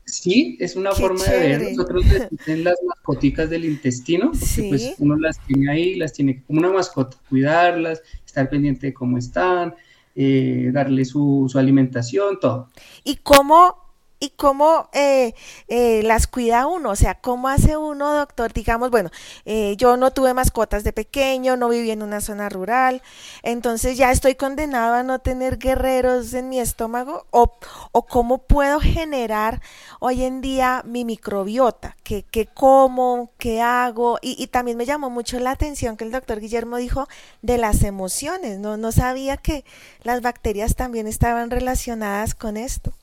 Sí, 0.05 0.57
es 0.59 0.75
una 0.75 0.91
forma 0.91 1.23
de 1.25 1.39
ver. 1.39 1.71
Nosotros 1.71 2.03
en 2.47 2.63
las 2.63 2.75
mascoticas 2.85 3.49
del 3.49 3.65
intestino, 3.65 4.31
porque 4.31 4.69
pues 4.69 4.95
uno 4.99 5.15
las 5.17 5.39
tiene 5.47 5.71
ahí, 5.71 5.95
las 5.95 6.13
tiene 6.13 6.43
como 6.43 6.59
una 6.59 6.71
mascota, 6.71 7.17
cuidarlas, 7.29 8.01
estar 8.25 8.49
pendiente 8.49 8.87
de 8.87 8.93
cómo 8.93 9.17
están, 9.17 9.75
eh, 10.15 10.69
darle 10.73 11.05
su, 11.05 11.47
su 11.49 11.57
alimentación, 11.57 12.39
todo. 12.39 12.69
¿Y 13.03 13.17
cómo 13.17 13.82
y 14.23 14.29
cómo 14.29 14.89
eh, 14.93 15.35
eh, 15.67 16.01
las 16.03 16.27
cuida 16.27 16.65
uno, 16.65 16.91
o 16.91 16.95
sea, 16.95 17.15
cómo 17.15 17.49
hace 17.49 17.75
uno, 17.75 18.13
doctor, 18.13 18.53
digamos, 18.53 18.89
bueno, 18.89 19.09
eh, 19.43 19.75
yo 19.75 19.97
no 19.97 20.11
tuve 20.11 20.33
mascotas 20.33 20.85
de 20.85 20.93
pequeño, 20.93 21.57
no 21.57 21.67
viví 21.67 21.91
en 21.91 22.01
una 22.01 22.21
zona 22.21 22.47
rural, 22.47 23.01
entonces 23.41 23.97
ya 23.97 24.11
estoy 24.11 24.35
condenado 24.35 24.93
a 24.95 25.03
no 25.03 25.19
tener 25.19 25.57
guerreros 25.57 26.33
en 26.33 26.47
mi 26.47 26.61
estómago, 26.61 27.25
o, 27.31 27.51
o 27.91 28.05
cómo 28.05 28.37
puedo 28.37 28.79
generar 28.79 29.61
hoy 29.99 30.23
en 30.23 30.39
día 30.39 30.83
mi 30.85 31.03
microbiota, 31.03 31.97
qué, 32.03 32.23
qué 32.23 32.45
como, 32.45 33.29
qué 33.37 33.61
hago, 33.61 34.19
y, 34.21 34.41
y, 34.41 34.47
también 34.47 34.77
me 34.77 34.85
llamó 34.85 35.09
mucho 35.09 35.37
la 35.41 35.51
atención 35.51 35.97
que 35.97 36.05
el 36.05 36.11
doctor 36.11 36.39
Guillermo 36.39 36.77
dijo 36.77 37.09
de 37.41 37.57
las 37.57 37.83
emociones, 37.83 38.57
no, 38.57 38.77
no 38.77 38.93
sabía 38.93 39.35
que 39.35 39.65
las 40.03 40.21
bacterias 40.21 40.75
también 40.75 41.07
estaban 41.07 41.51
relacionadas 41.51 42.35
con 42.35 42.55
esto. 42.55 42.93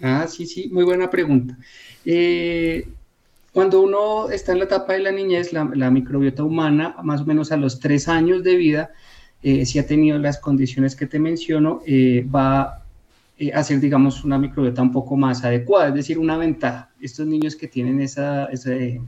Ah, 0.00 0.26
sí, 0.28 0.46
sí, 0.46 0.68
muy 0.72 0.84
buena 0.84 1.10
pregunta. 1.10 1.56
Eh, 2.04 2.86
cuando 3.52 3.80
uno 3.80 4.30
está 4.30 4.52
en 4.52 4.58
la 4.58 4.64
etapa 4.64 4.94
de 4.94 5.00
la 5.00 5.12
niñez, 5.12 5.52
la, 5.52 5.90
microbiota 5.90 6.42
humana, 6.42 6.96
más 7.02 7.20
o 7.20 7.24
menos 7.24 7.52
a 7.52 7.56
los 7.56 7.78
tres 7.78 8.08
años 8.08 8.42
de 8.42 8.56
vida, 8.56 8.90
eh, 9.42 9.64
si 9.66 9.78
ha 9.78 9.86
tenido 9.86 10.18
las 10.18 10.38
condiciones 10.38 10.96
que 10.96 11.06
te 11.06 11.18
menciono, 11.18 11.80
eh, 11.86 12.26
va 12.34 12.82
a 13.52 13.62
ser, 13.62 13.80
digamos, 13.80 14.24
una 14.24 14.38
microbiota 14.38 14.82
un 14.82 14.92
poco 14.92 15.16
más 15.16 15.44
adecuada, 15.44 15.88
es 15.88 15.94
decir, 15.94 16.18
una 16.18 16.36
ventaja. 16.36 16.90
Estos 17.00 17.26
niños 17.26 17.56
que 17.56 17.68
tienen 17.68 18.00
esa, 18.00 18.46
ese, 18.46 19.00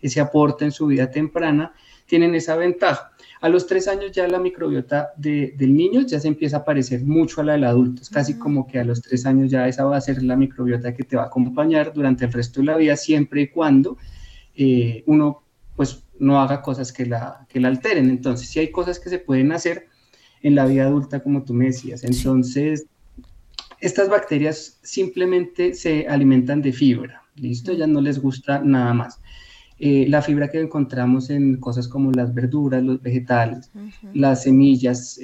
ese 0.00 0.20
aporte 0.20 0.64
en 0.64 0.72
su 0.72 0.86
vida 0.86 1.10
temprana, 1.10 1.72
tienen 2.06 2.34
esa 2.34 2.56
ventaja. 2.56 3.12
A 3.40 3.48
los 3.48 3.66
tres 3.66 3.86
años 3.86 4.12
ya 4.12 4.26
la 4.28 4.38
microbiota 4.38 5.12
del 5.16 5.74
niño 5.74 6.02
ya 6.02 6.18
se 6.18 6.28
empieza 6.28 6.58
a 6.58 6.64
parecer 6.64 7.04
mucho 7.04 7.40
a 7.40 7.44
la 7.44 7.52
del 7.52 7.64
adulto. 7.64 8.02
Es 8.02 8.10
casi 8.10 8.38
como 8.38 8.66
que 8.66 8.78
a 8.78 8.84
los 8.84 9.02
tres 9.02 9.26
años 9.26 9.50
ya 9.50 9.68
esa 9.68 9.84
va 9.84 9.96
a 9.96 10.00
ser 10.00 10.22
la 10.22 10.36
microbiota 10.36 10.94
que 10.94 11.04
te 11.04 11.16
va 11.16 11.24
a 11.24 11.26
acompañar 11.26 11.92
durante 11.92 12.24
el 12.24 12.32
resto 12.32 12.60
de 12.60 12.66
la 12.66 12.76
vida, 12.76 12.96
siempre 12.96 13.42
y 13.42 13.48
cuando 13.48 13.98
eh, 14.54 15.02
uno 15.06 15.42
pues 15.76 16.02
no 16.18 16.40
haga 16.40 16.62
cosas 16.62 16.92
que 16.92 17.04
la, 17.04 17.46
que 17.48 17.60
la 17.60 17.68
alteren. 17.68 18.08
Entonces, 18.08 18.48
si 18.48 18.60
hay 18.60 18.70
cosas 18.70 18.98
que 18.98 19.10
se 19.10 19.18
pueden 19.18 19.52
hacer 19.52 19.88
en 20.42 20.54
la 20.54 20.64
vida 20.64 20.84
adulta, 20.84 21.20
como 21.20 21.44
tú 21.44 21.52
me 21.52 21.66
decías. 21.66 22.04
Entonces, 22.04 22.86
estas 23.80 24.08
bacterias 24.08 24.78
simplemente 24.82 25.74
se 25.74 26.08
alimentan 26.08 26.62
de 26.62 26.72
fibra. 26.72 27.22
Listo, 27.36 27.74
ya 27.74 27.86
no 27.86 28.00
les 28.00 28.18
gusta 28.18 28.60
nada 28.60 28.94
más. 28.94 29.20
Eh, 29.78 30.06
la 30.08 30.22
fibra 30.22 30.48
que 30.48 30.58
encontramos 30.58 31.28
en 31.28 31.58
cosas 31.58 31.86
como 31.86 32.10
las 32.10 32.32
verduras, 32.32 32.82
los 32.82 33.02
vegetales, 33.02 33.70
las 34.14 34.44
semillas, 34.44 35.20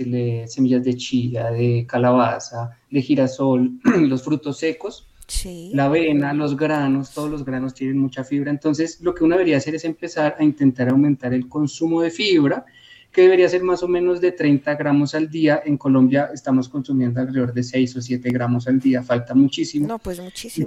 semillas 0.47 0.85
de 0.85 0.95
chía, 0.95 1.51
de 1.51 1.87
calabaza, 1.89 2.79
de 2.91 3.01
girasol, 3.01 3.81
los 4.01 4.23
frutos 4.23 4.59
secos, 4.59 5.09
la 5.73 5.87
avena, 5.87 6.35
los 6.35 6.55
granos, 6.55 7.13
todos 7.13 7.31
los 7.31 7.45
granos 7.45 7.73
tienen 7.73 7.97
mucha 7.97 8.25
fibra. 8.25 8.51
Entonces, 8.51 9.01
lo 9.01 9.15
que 9.15 9.25
uno 9.25 9.37
debería 9.37 9.57
hacer 9.57 9.75
es 9.75 9.85
empezar 9.87 10.37
a 10.39 10.45
intentar 10.45 10.91
aumentar 10.91 11.33
el 11.33 11.49
consumo 11.49 12.03
de 12.03 12.11
fibra, 12.11 12.67
que 13.11 13.23
debería 13.23 13.49
ser 13.49 13.63
más 13.63 13.83
o 13.83 13.89
menos 13.89 14.21
de 14.21 14.33
30 14.33 14.75
gramos 14.75 15.15
al 15.15 15.31
día. 15.31 15.63
En 15.65 15.79
Colombia 15.79 16.31
estamos 16.33 16.69
consumiendo 16.69 17.21
alrededor 17.21 17.55
de 17.55 17.63
6 17.63 17.97
o 17.97 18.03
7 18.03 18.29
gramos 18.31 18.69
al 18.69 18.81
día, 18.81 19.03
falta 19.03 19.35
muchísimo. 19.35 19.89
No, 19.89 19.99
pues 19.99 20.21
muchísimo 20.21 20.67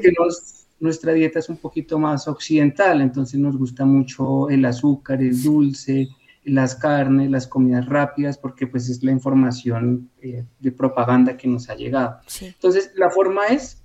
nuestra 0.80 1.14
dieta 1.14 1.40
es 1.40 1.50
un 1.50 1.58
poquito 1.58 1.98
más 2.00 2.28
occidental, 2.28 3.02
entonces 3.02 3.40
nos 3.40 3.58
gusta 3.58 3.86
mucho 3.86 4.50
el 4.50 4.66
azúcar, 4.66 5.22
el 5.22 5.42
dulce, 5.42 6.10
las 6.46 6.76
carnes, 6.76 7.32
las 7.32 7.48
comidas 7.48 7.86
rápidas, 7.88 8.38
porque 8.38 8.68
pues 8.68 8.90
es 8.90 9.04
la 9.04 9.12
información 9.12 10.10
eh, 10.22 10.46
de 10.60 10.72
propaganda 10.72 11.38
que 11.38 11.48
nos 11.48 11.70
ha 11.70 11.76
llegado. 11.76 12.20
Entonces, 12.40 12.92
la 12.96 13.10
forma 13.10 13.48
es, 13.48 13.82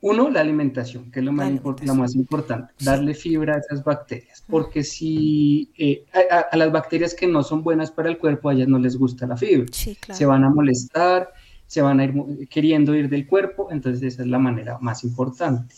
uno, 0.00 0.28
la 0.28 0.40
alimentación, 0.40 1.10
que 1.10 1.20
es 1.20 1.24
lo 1.24 1.32
más, 1.32 1.50
más 1.94 2.14
importante, 2.14 2.74
darle 2.80 3.14
fibra 3.14 3.54
a 3.54 3.58
esas 3.58 3.82
bacterias, 3.82 4.44
porque 4.48 4.82
si 4.82 5.72
eh, 5.78 6.04
a, 6.50 6.56
las 6.56 6.72
bacterias 6.72 7.14
que 7.14 7.26
no 7.26 7.42
son 7.42 7.62
buenas 7.62 7.90
para 7.90 8.10
el 8.10 8.18
cuerpo, 8.18 8.48
a 8.48 8.54
ellas 8.54 8.68
no 8.68 8.78
les 8.78 8.96
gusta 8.96 9.26
la 9.26 9.36
fibra, 9.36 9.66
se 9.72 10.26
van 10.26 10.44
a 10.44 10.50
molestar, 10.50 11.32
se 11.74 11.82
van 11.82 11.98
a 11.98 12.04
ir 12.04 12.14
queriendo 12.48 12.94
ir 12.94 13.08
del 13.08 13.26
cuerpo, 13.26 13.66
entonces 13.72 14.14
esa 14.14 14.22
es 14.22 14.28
la 14.28 14.38
manera 14.38 14.78
más 14.80 15.02
importante. 15.02 15.74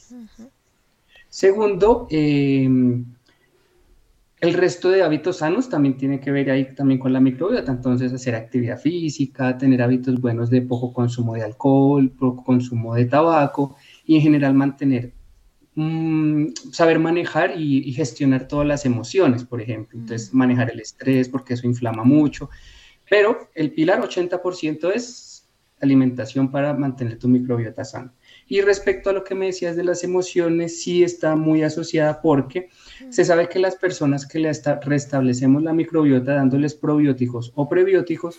Segundo, 1.30 2.06
em, 2.11 3.06
el 4.42 4.52
resto 4.52 4.90
de 4.90 5.02
hábitos 5.02 5.38
sanos 5.38 5.70
también 5.70 5.96
tiene 5.96 6.20
que 6.20 6.30
ver 6.30 6.50
ahí 6.50 6.74
también 6.74 7.00
con 7.00 7.14
la 7.14 7.20
microbiota, 7.20 7.72
entonces 7.72 8.12
hacer 8.12 8.35
actividad 8.35 8.78
física, 8.78 9.56
tener 9.56 9.80
hábitos 9.80 10.20
buenos 10.20 10.50
de 10.50 10.61
poco 10.61 10.92
consumo 10.92 11.32
de 11.32 11.44
alcohol, 11.44 12.11
poco 12.11 12.44
consumo 12.44 12.94
de 12.94 13.06
tabaco 13.06 13.74
y 14.04 14.16
en 14.16 14.20
general 14.20 14.52
mantener, 14.52 15.14
mm, 15.76 16.48
saber 16.72 16.98
manejar 16.98 17.59
y, 17.59 17.90
gestionar 17.94 18.48
todas 18.48 18.66
las 18.66 18.85
emociones, 18.85 19.44
por 19.44 19.62
ejemplo, 19.62 19.98
entonces 19.98 20.35
manejar 20.35 20.70
el 20.70 20.80
estrés 20.80 21.30
porque 21.30 21.54
eso 21.54 21.66
inflama 21.66 22.04
mucho, 22.04 22.50
pero 23.09 23.48
el 23.54 23.72
pilar 23.72 24.02
80% 24.02 24.90
es 24.92 25.36
alimentación 25.80 26.50
para 26.50 26.74
mantener 26.74 27.18
tu 27.18 27.28
microbiota 27.28 27.84
sana. 27.84 28.12
Y 28.48 28.60
respecto 28.60 29.10
a 29.10 29.12
lo 29.12 29.24
que 29.24 29.34
me 29.34 29.46
decías 29.46 29.76
de 29.76 29.84
las 29.84 30.04
emociones, 30.04 30.82
sí 30.82 31.02
está 31.02 31.36
muy 31.36 31.62
asociada 31.62 32.20
porque 32.20 32.70
se 33.10 33.24
sabe 33.24 33.48
que 33.48 33.58
las 33.58 33.76
personas 33.76 34.26
que 34.26 34.38
le 34.38 34.52
restablecemos 34.82 35.62
la 35.62 35.72
microbiota 35.72 36.34
dándoles 36.34 36.74
probióticos 36.74 37.52
o 37.54 37.68
prebióticos, 37.68 38.38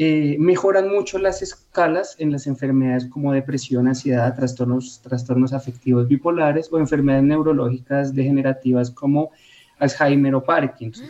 eh, 0.00 0.36
mejoran 0.38 0.88
mucho 0.88 1.18
las 1.18 1.42
escalas 1.42 2.14
en 2.20 2.30
las 2.30 2.46
enfermedades 2.46 3.06
como 3.06 3.32
depresión, 3.32 3.88
ansiedad, 3.88 4.32
trastornos, 4.36 5.02
trastornos 5.02 5.52
afectivos 5.52 6.06
bipolares 6.06 6.72
o 6.72 6.78
enfermedades 6.78 7.24
neurológicas 7.24 8.14
degenerativas 8.14 8.92
como 8.92 9.32
Alzheimer 9.80 10.36
o 10.36 10.44
Parkinson. 10.44 11.08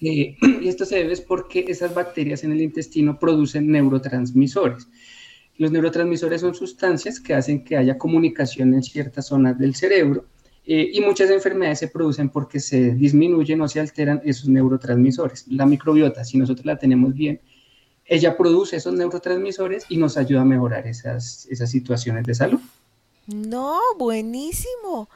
Eh, 0.00 0.36
y 0.60 0.68
esto 0.68 0.84
se 0.84 0.96
debe 0.96 1.12
es 1.12 1.20
porque 1.20 1.64
esas 1.68 1.94
bacterias 1.94 2.44
en 2.44 2.52
el 2.52 2.60
intestino 2.60 3.18
producen 3.18 3.70
neurotransmisores. 3.70 4.88
Los 5.56 5.72
neurotransmisores 5.72 6.40
son 6.40 6.54
sustancias 6.54 7.18
que 7.18 7.34
hacen 7.34 7.64
que 7.64 7.76
haya 7.76 7.98
comunicación 7.98 8.74
en 8.74 8.82
ciertas 8.82 9.26
zonas 9.26 9.58
del 9.58 9.74
cerebro 9.74 10.24
eh, 10.64 10.90
y 10.92 11.00
muchas 11.00 11.30
enfermedades 11.30 11.80
se 11.80 11.88
producen 11.88 12.28
porque 12.28 12.60
se 12.60 12.94
disminuyen 12.94 13.60
o 13.60 13.68
se 13.68 13.80
alteran 13.80 14.20
esos 14.24 14.48
neurotransmisores. 14.48 15.48
La 15.48 15.66
microbiota, 15.66 16.24
si 16.24 16.38
nosotros 16.38 16.64
la 16.64 16.76
tenemos 16.76 17.12
bien, 17.14 17.40
ella 18.04 18.36
produce 18.36 18.76
esos 18.76 18.94
neurotransmisores 18.94 19.86
y 19.88 19.96
nos 19.96 20.16
ayuda 20.16 20.42
a 20.42 20.44
mejorar 20.44 20.86
esas, 20.86 21.46
esas 21.50 21.70
situaciones 21.70 22.24
de 22.24 22.34
salud. 22.34 22.60
No, 23.26 23.78
buenísimo 23.98 25.08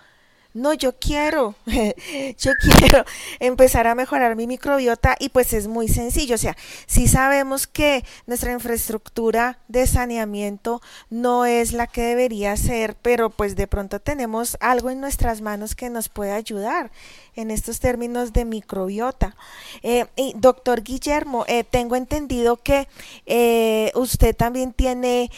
no, 0.54 0.74
yo 0.74 0.94
quiero, 0.98 1.54
yo 1.66 2.52
quiero 2.60 3.04
empezar 3.40 3.86
a 3.86 3.94
mejorar 3.94 4.36
mi 4.36 4.46
microbiota 4.46 5.16
y 5.18 5.30
pues 5.30 5.52
es 5.52 5.68
muy 5.68 5.88
sencillo, 5.88 6.34
o 6.34 6.38
sea, 6.38 6.56
si 6.86 7.08
sabemos 7.08 7.66
que 7.66 8.04
nuestra 8.26 8.52
infraestructura 8.52 9.58
de 9.68 9.86
saneamiento 9.86 10.82
no 11.10 11.46
es 11.46 11.72
la 11.72 11.86
que 11.86 12.02
debería 12.02 12.56
ser, 12.56 12.96
pero 13.00 13.30
pues 13.30 13.56
de 13.56 13.66
pronto 13.66 14.00
tenemos 14.00 14.56
algo 14.60 14.90
en 14.90 15.00
nuestras 15.00 15.40
manos 15.40 15.74
que 15.74 15.90
nos 15.90 16.08
puede 16.08 16.32
ayudar 16.32 16.90
en 17.34 17.50
estos 17.50 17.80
términos 17.80 18.32
de 18.32 18.44
microbiota. 18.44 19.34
Eh, 19.82 20.06
doctor 20.36 20.82
Guillermo, 20.82 21.44
eh, 21.48 21.64
tengo 21.64 21.96
entendido 21.96 22.56
que 22.56 22.88
eh, 23.26 23.90
usted 23.94 24.36
también 24.36 24.72
tiene, 24.72 25.30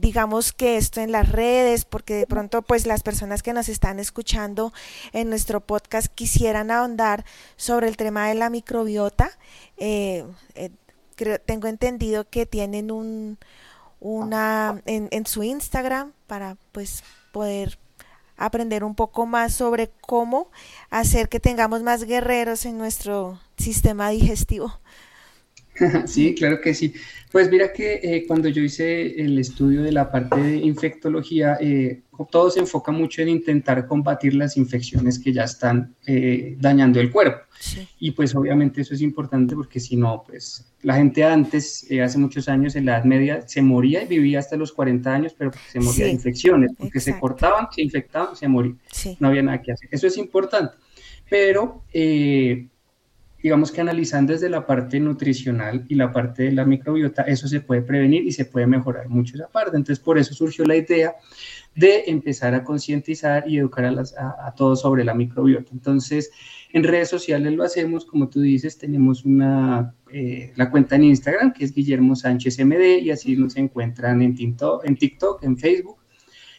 digamos 0.00 0.52
que 0.52 0.76
esto 0.76 1.00
en 1.00 1.12
las 1.12 1.30
redes, 1.30 1.84
porque 1.84 2.14
de 2.14 2.26
pronto 2.26 2.62
pues 2.62 2.86
las 2.86 3.02
personas 3.02 3.42
que 3.42 3.52
nos 3.52 3.68
están 3.68 3.98
escuchando 4.00 4.72
en 5.12 5.28
nuestro 5.28 5.60
podcast 5.60 6.06
quisieran 6.06 6.70
ahondar 6.70 7.24
sobre 7.56 7.88
el 7.88 7.96
tema 7.96 8.28
de 8.28 8.34
la 8.34 8.50
microbiota. 8.50 9.30
Tengo 11.46 11.68
entendido 11.68 12.28
que 12.28 12.46
tienen 12.46 12.90
un 12.90 13.38
una 14.02 14.82
en, 14.84 15.08
en 15.12 15.26
su 15.26 15.44
Instagram 15.44 16.12
para 16.26 16.56
pues 16.72 17.04
poder 17.30 17.78
aprender 18.36 18.84
un 18.84 18.94
poco 18.94 19.26
más 19.26 19.54
sobre 19.54 19.90
cómo 20.00 20.50
hacer 20.90 21.28
que 21.28 21.40
tengamos 21.40 21.82
más 21.82 22.04
guerreros 22.04 22.66
en 22.66 22.78
nuestro 22.78 23.40
sistema 23.56 24.10
digestivo. 24.10 24.78
Sí, 26.06 26.34
claro 26.34 26.60
que 26.60 26.74
sí. 26.74 26.92
Pues 27.30 27.50
mira 27.50 27.72
que 27.72 27.94
eh, 28.02 28.24
cuando 28.26 28.48
yo 28.48 28.62
hice 28.62 29.20
el 29.20 29.38
estudio 29.38 29.82
de 29.82 29.92
la 29.92 30.10
parte 30.12 30.38
de 30.38 30.56
infectología, 30.56 31.56
eh, 31.60 32.02
todo 32.30 32.50
se 32.50 32.60
enfoca 32.60 32.92
mucho 32.92 33.22
en 33.22 33.28
intentar 33.28 33.86
combatir 33.86 34.34
las 34.34 34.56
infecciones 34.56 35.18
que 35.18 35.32
ya 35.32 35.44
están 35.44 35.94
eh, 36.06 36.56
dañando 36.58 37.00
el 37.00 37.10
cuerpo. 37.10 37.40
Y 37.98 38.10
pues 38.10 38.34
obviamente 38.34 38.80
eso 38.80 38.94
es 38.94 39.02
importante 39.02 39.54
porque 39.54 39.78
si 39.78 39.96
no, 39.96 40.24
pues 40.26 40.72
la 40.82 40.96
gente 40.96 41.22
antes, 41.22 41.88
eh, 41.90 42.02
hace 42.02 42.18
muchos 42.18 42.48
años, 42.48 42.74
en 42.74 42.86
la 42.86 42.96
Edad 42.96 43.04
Media, 43.04 43.46
se 43.46 43.62
moría 43.62 44.02
y 44.02 44.06
vivía 44.06 44.40
hasta 44.40 44.56
los 44.56 44.72
40 44.72 45.14
años, 45.14 45.34
pero 45.36 45.52
se 45.70 45.78
moría 45.78 46.06
de 46.06 46.10
infecciones, 46.10 46.72
porque 46.76 46.98
se 46.98 47.18
cortaban, 47.18 47.68
se 47.70 47.82
infectaban, 47.82 48.34
se 48.34 48.48
morían. 48.48 48.80
No 49.20 49.28
había 49.28 49.42
nada 49.42 49.62
que 49.62 49.72
hacer. 49.72 49.88
Eso 49.92 50.06
es 50.08 50.16
importante. 50.18 50.74
Pero 51.30 51.84
eh, 51.92 52.68
digamos 53.42 53.72
que 53.72 53.80
analizando 53.80 54.32
desde 54.32 54.48
la 54.48 54.64
parte 54.64 55.00
nutricional 55.00 55.84
y 55.88 55.96
la 55.96 56.12
parte 56.12 56.44
de 56.44 56.52
la 56.52 56.64
microbiota, 56.64 57.22
eso 57.22 57.48
se 57.48 57.60
puede 57.60 57.82
prevenir 57.82 58.24
y 58.24 58.32
se 58.32 58.44
puede 58.44 58.66
mejorar 58.66 59.08
mucho 59.08 59.34
esa 59.34 59.48
parte. 59.48 59.76
Entonces, 59.76 60.02
por 60.02 60.16
eso 60.16 60.32
surgió 60.32 60.64
la 60.64 60.76
idea 60.76 61.16
de 61.74 62.04
empezar 62.06 62.54
a 62.54 62.62
concientizar 62.62 63.48
y 63.48 63.58
educar 63.58 63.84
a, 63.86 64.54
todos 64.54 64.82
sobre 64.82 65.04
la 65.04 65.14
microbiota. 65.14 65.70
Entonces, 65.72 66.30
en 66.72 66.84
redes 66.84 67.08
sociales 67.08 67.52
lo 67.52 67.64
hacemos, 67.64 68.04
como 68.04 68.28
tú 68.28 68.40
dices, 68.40 68.78
tenemos 68.78 69.24
una, 69.24 69.94
eh, 70.12 70.52
la 70.54 70.70
cuenta 70.70 70.96
en 70.96 71.04
Instagram, 71.04 71.52
que 71.52 71.64
es 71.64 71.74
Guillermo 71.74 72.14
Sánchez 72.14 72.58
MD, 72.64 73.00
y 73.00 73.10
así 73.10 73.36
nos 73.36 73.56
encuentran 73.56 74.22
en 74.22 74.34
TikTok, 74.34 74.84
en, 74.84 74.96
TikTok, 74.96 75.42
en 75.42 75.56
Facebook, 75.58 75.98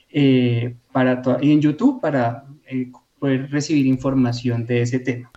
eh, 0.09 0.75
para 0.91 1.21
y 1.41 1.51
en 1.51 1.61
YouTube 1.61 1.99
para 1.99 2.45
eh, 2.67 2.91
poder 3.17 3.49
recibir 3.49 3.85
información 3.85 4.65
de 4.65 4.81
ese 4.81 4.99
tema. 4.99 5.32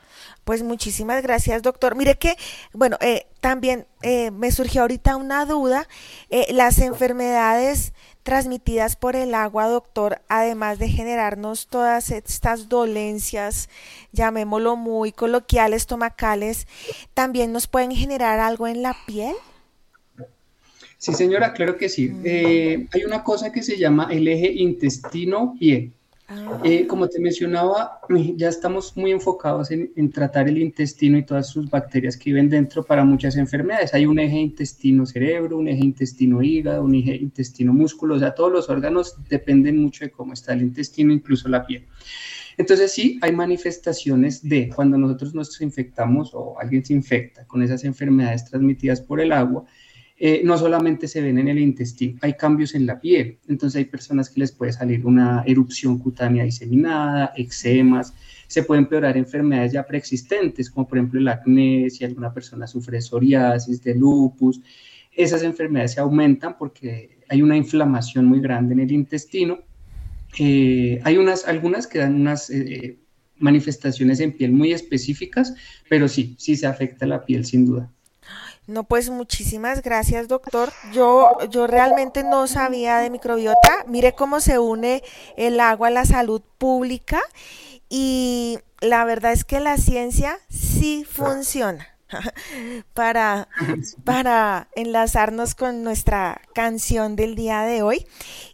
Pues 0.47 0.63
muchísimas 0.63 1.25
gracias, 1.25 1.61
doctor. 1.65 1.97
Mire 1.97 2.15
que, 2.19 2.37
bueno, 2.73 2.99
eh, 3.01 3.27
también 3.41 3.85
eh, 4.03 4.31
me 4.31 4.53
surgió 4.53 4.83
ahorita 4.83 5.17
una 5.17 5.45
duda. 5.45 5.89
Eh, 6.31 6.47
las 6.53 6.79
enfermedades 6.79 7.93
transmitidas 8.23 8.95
por 8.95 9.17
el 9.17 9.35
agua, 9.35 9.67
doctor, 9.67 10.23
además 10.29 10.79
de 10.79 10.89
generarnos 10.89 11.67
todas 11.67 12.13
estas 12.13 12.69
dolencias, 12.69 13.69
llamémoslo 14.13 14.77
muy 14.77 15.11
coloquiales, 15.11 15.83
estomacales, 15.83 16.69
¿también 17.13 17.51
nos 17.51 17.67
pueden 17.67 17.91
generar 17.91 18.39
algo 18.39 18.69
en 18.69 18.83
la 18.83 18.95
piel? 19.05 19.35
Sí, 20.97 21.13
señora, 21.13 21.55
claro 21.55 21.77
que 21.77 21.89
sí. 21.89 22.09
Mm. 22.09 22.89
hay 22.93 23.05
una 23.05 23.25
cosa 23.25 23.51
que 23.51 23.65
se 23.65 23.77
llama 23.77 24.07
el 24.13 24.29
eje 24.29 24.53
intestino-piel. 24.53 25.93
Ah. 26.29 26.61
Eh, 26.65 26.87
como 26.89 27.09
te 27.09 27.21
mencionaba, 27.21 28.01
ya 28.37 28.49
estamos 28.49 28.97
muy 28.97 29.13
enfocados 29.13 29.71
en, 29.71 30.11
tratar 30.11 30.49
el 30.49 30.59
intestino 30.59 31.19
y 31.19 31.25
todas 31.25 31.49
sus 31.49 31.71
bacterias 31.71 32.17
que 32.17 32.31
viven 32.31 32.49
dentro 32.49 32.83
para 32.83 33.05
muchas 33.05 33.37
enfermedades. 33.37 33.95
Hay 33.95 34.07
un 34.07 34.19
eje 34.19 34.39
intestino-cerebro, 34.39 35.57
un 35.57 35.69
eje 35.69 35.85
intestino-hígado, 35.85 36.83
un 36.83 36.95
eje 36.97 37.15
intestino-músculo, 37.17 38.17
o 38.17 38.19
sea, 38.19 38.35
todos 38.35 38.51
los 38.51 38.69
órganos 38.69 39.17
dependen 39.29 39.81
mucho 39.81 40.05
de 40.05 40.11
cómo 40.11 40.33
está 40.33 40.53
el 40.53 40.63
intestino, 40.63 41.13
incluso 41.13 41.49
la 41.49 41.65
piel. 41.65 41.87
Entonces 42.59 42.93
sí, 42.93 43.19
hay 43.21 43.33
manifestaciones 43.33 44.47
de 44.47 44.71
cuando 44.75 44.97
nosotros 44.97 45.35
nos 45.35 45.61
infectamos 45.61 46.31
o 46.33 46.59
alguien 46.59 46.85
se 46.85 46.95
infecta 46.95 47.45
con 47.47 47.63
esas 47.63 47.85
enfermedades 47.85 48.47
transmitidas 48.47 49.01
por 49.01 49.21
el 49.21 49.33
agua, 49.33 49.65
eh, 50.19 50.41
no 50.45 50.57
solamente 50.57 51.09
se 51.09 51.21
ven 51.21 51.39
en 51.39 51.49
el 51.49 51.59
intestino, 51.59 52.19
hay 52.23 52.35
cambios 52.35 52.75
en 52.75 52.87
la 52.87 52.99
piel. 53.01 53.39
Entonces 53.49 53.77
hay 53.77 53.85
personas 53.85 54.31
que 54.31 54.41
les 54.41 54.53
puede 54.53 54.73
salir 54.73 55.05
una 55.05 55.43
erupción 55.47 55.99
cutánea 55.99 56.45
diseminada, 56.45 57.33
eczemas, 57.37 58.15
se 58.47 58.63
pueden 58.63 58.85
empeorar 58.85 59.17
enfermedades 59.17 59.73
ya 59.73 59.87
preexistentes, 59.87 60.71
como 60.71 60.89
por 60.89 60.99
ejemplo 60.99 61.21
el 61.21 61.29
acné, 61.29 61.91
si 61.91 62.05
alguna 62.05 62.33
persona 62.33 62.67
sufre 62.67 63.01
psoriasis, 63.01 63.83
de 63.83 63.95
lupus. 63.95 64.61
Esas 65.13 65.43
enfermedades 65.43 65.93
se 65.93 66.01
aumentan 66.01 66.57
porque 66.57 67.19
hay 67.29 67.43
una 67.43 67.57
inflamación 67.57 68.27
muy 68.27 68.41
grande 68.41 68.75
en 68.75 68.81
el 68.81 68.93
intestino. 68.93 69.59
Eh, 70.39 71.01
hay 71.05 71.17
unas, 71.17 71.47
algunas 71.47 71.87
que 71.87 71.99
dan 71.99 72.15
unas 72.15 72.51
eh, 72.51 72.99
manifestaciones 73.39 74.21
en 74.21 74.33
piel 74.33 74.53
muy 74.53 74.73
específicas, 74.73 75.55
pero 75.89 76.09
sí, 76.09 76.37
sí 76.39 76.57
se 76.57 76.67
afecta 76.67 77.07
la 77.07 77.25
piel 77.25 77.45
sin 77.45 77.67
duda. 77.67 77.93
No, 78.67 78.85
pues 78.85 79.11
muchísimas 79.11 79.81
gracias, 79.83 80.27
doctor. 80.27 80.73
Yo, 80.93 81.39
yo 81.51 81.67
realmente 81.67 82.25
no 82.25 82.47
sabía 82.49 82.99
de 82.99 83.11
microbiota. 83.11 83.85
Mire 83.87 84.15
cómo 84.15 84.41
se 84.41 84.59
une 84.59 85.03
el 85.37 85.61
agua 85.61 85.89
a 85.89 85.93
la 85.93 86.05
salud 86.05 86.43
pública 86.59 87.23
y 87.89 88.59
la 88.81 89.05
verdad 89.05 89.33
es 89.33 89.45
que 89.45 89.61
la 89.61 89.77
ciencia 89.77 90.39
sí 90.49 91.05
funciona. 91.05 91.96
para, 92.95 93.49
para 94.05 94.69
enlazarnos 94.75 95.55
con 95.55 95.83
nuestra 95.83 96.41
canción 96.55 97.17
del 97.17 97.35
día 97.35 97.63
de 97.63 97.83
hoy. 97.83 98.07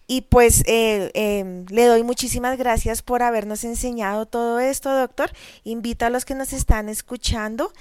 Y 0.07 0.23
pues 0.23 0.63
eh, 0.67 1.11
em, 1.15 1.65
le 1.71 1.87
doy 1.87 2.03
muchísimas 2.03 2.59
gracias 2.59 3.03
por 3.03 3.23
habernos 3.23 3.65
enseñado 3.65 4.27
todo 4.27 4.61
esto, 4.61 4.95
doctor. 4.95 5.31
Invito 5.65 6.05
a 6.05 6.11
los 6.11 6.25
que 6.25 6.35
nos 6.35 6.53
están 6.53 6.89
escuchando 6.89 7.73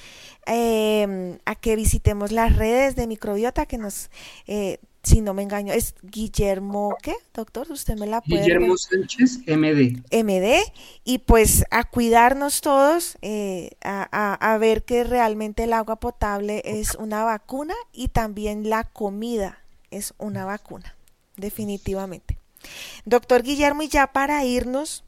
em, 0.46 1.40
a 1.46 1.56
que 1.56 1.76
visitemos 1.76 2.32
las 2.32 2.56
redes 2.56 2.96
de 2.96 3.08
microbiota 3.08 3.66
que 3.66 3.78
nos 3.78 4.10
eh, 4.48 4.80
si 5.04 5.22
no 5.22 5.34
me 5.34 5.42
engaño, 5.42 5.74
es 5.74 5.96
Guillermo, 6.04 6.96
¿qué, 7.02 7.16
doctor? 7.34 7.72
Usted 7.72 7.98
me 7.98 8.06
la 8.06 8.22
puede. 8.22 8.44
Guillermo 8.44 8.78
Sánchez, 8.78 9.40
MD. 9.48 10.04
MD, 10.12 10.62
y 11.04 11.20
pues 11.20 11.66
a 11.72 11.86
cuidarnos 11.86 12.62
todos, 12.62 13.18
eh, 13.22 13.72
a, 13.84 14.34
a, 14.34 14.58
ver 14.60 14.84
que 14.84 15.04
realmente 15.04 15.64
el 15.64 15.74
agua 15.74 16.00
potable 16.00 16.62
es 16.66 16.96
una 16.96 17.24
vacuna 17.24 17.74
y 17.92 18.10
también 18.10 18.70
la 18.70 18.84
comida 18.84 19.64
es 19.90 20.14
una 20.20 20.46
vacuna, 20.46 20.96
definitivamente. 21.36 22.38
Doctor 23.06 23.42
Guillermo, 23.42 23.82
y 23.82 23.88
ya 23.88 24.08
para 24.08 24.46
irnos, 24.46 25.04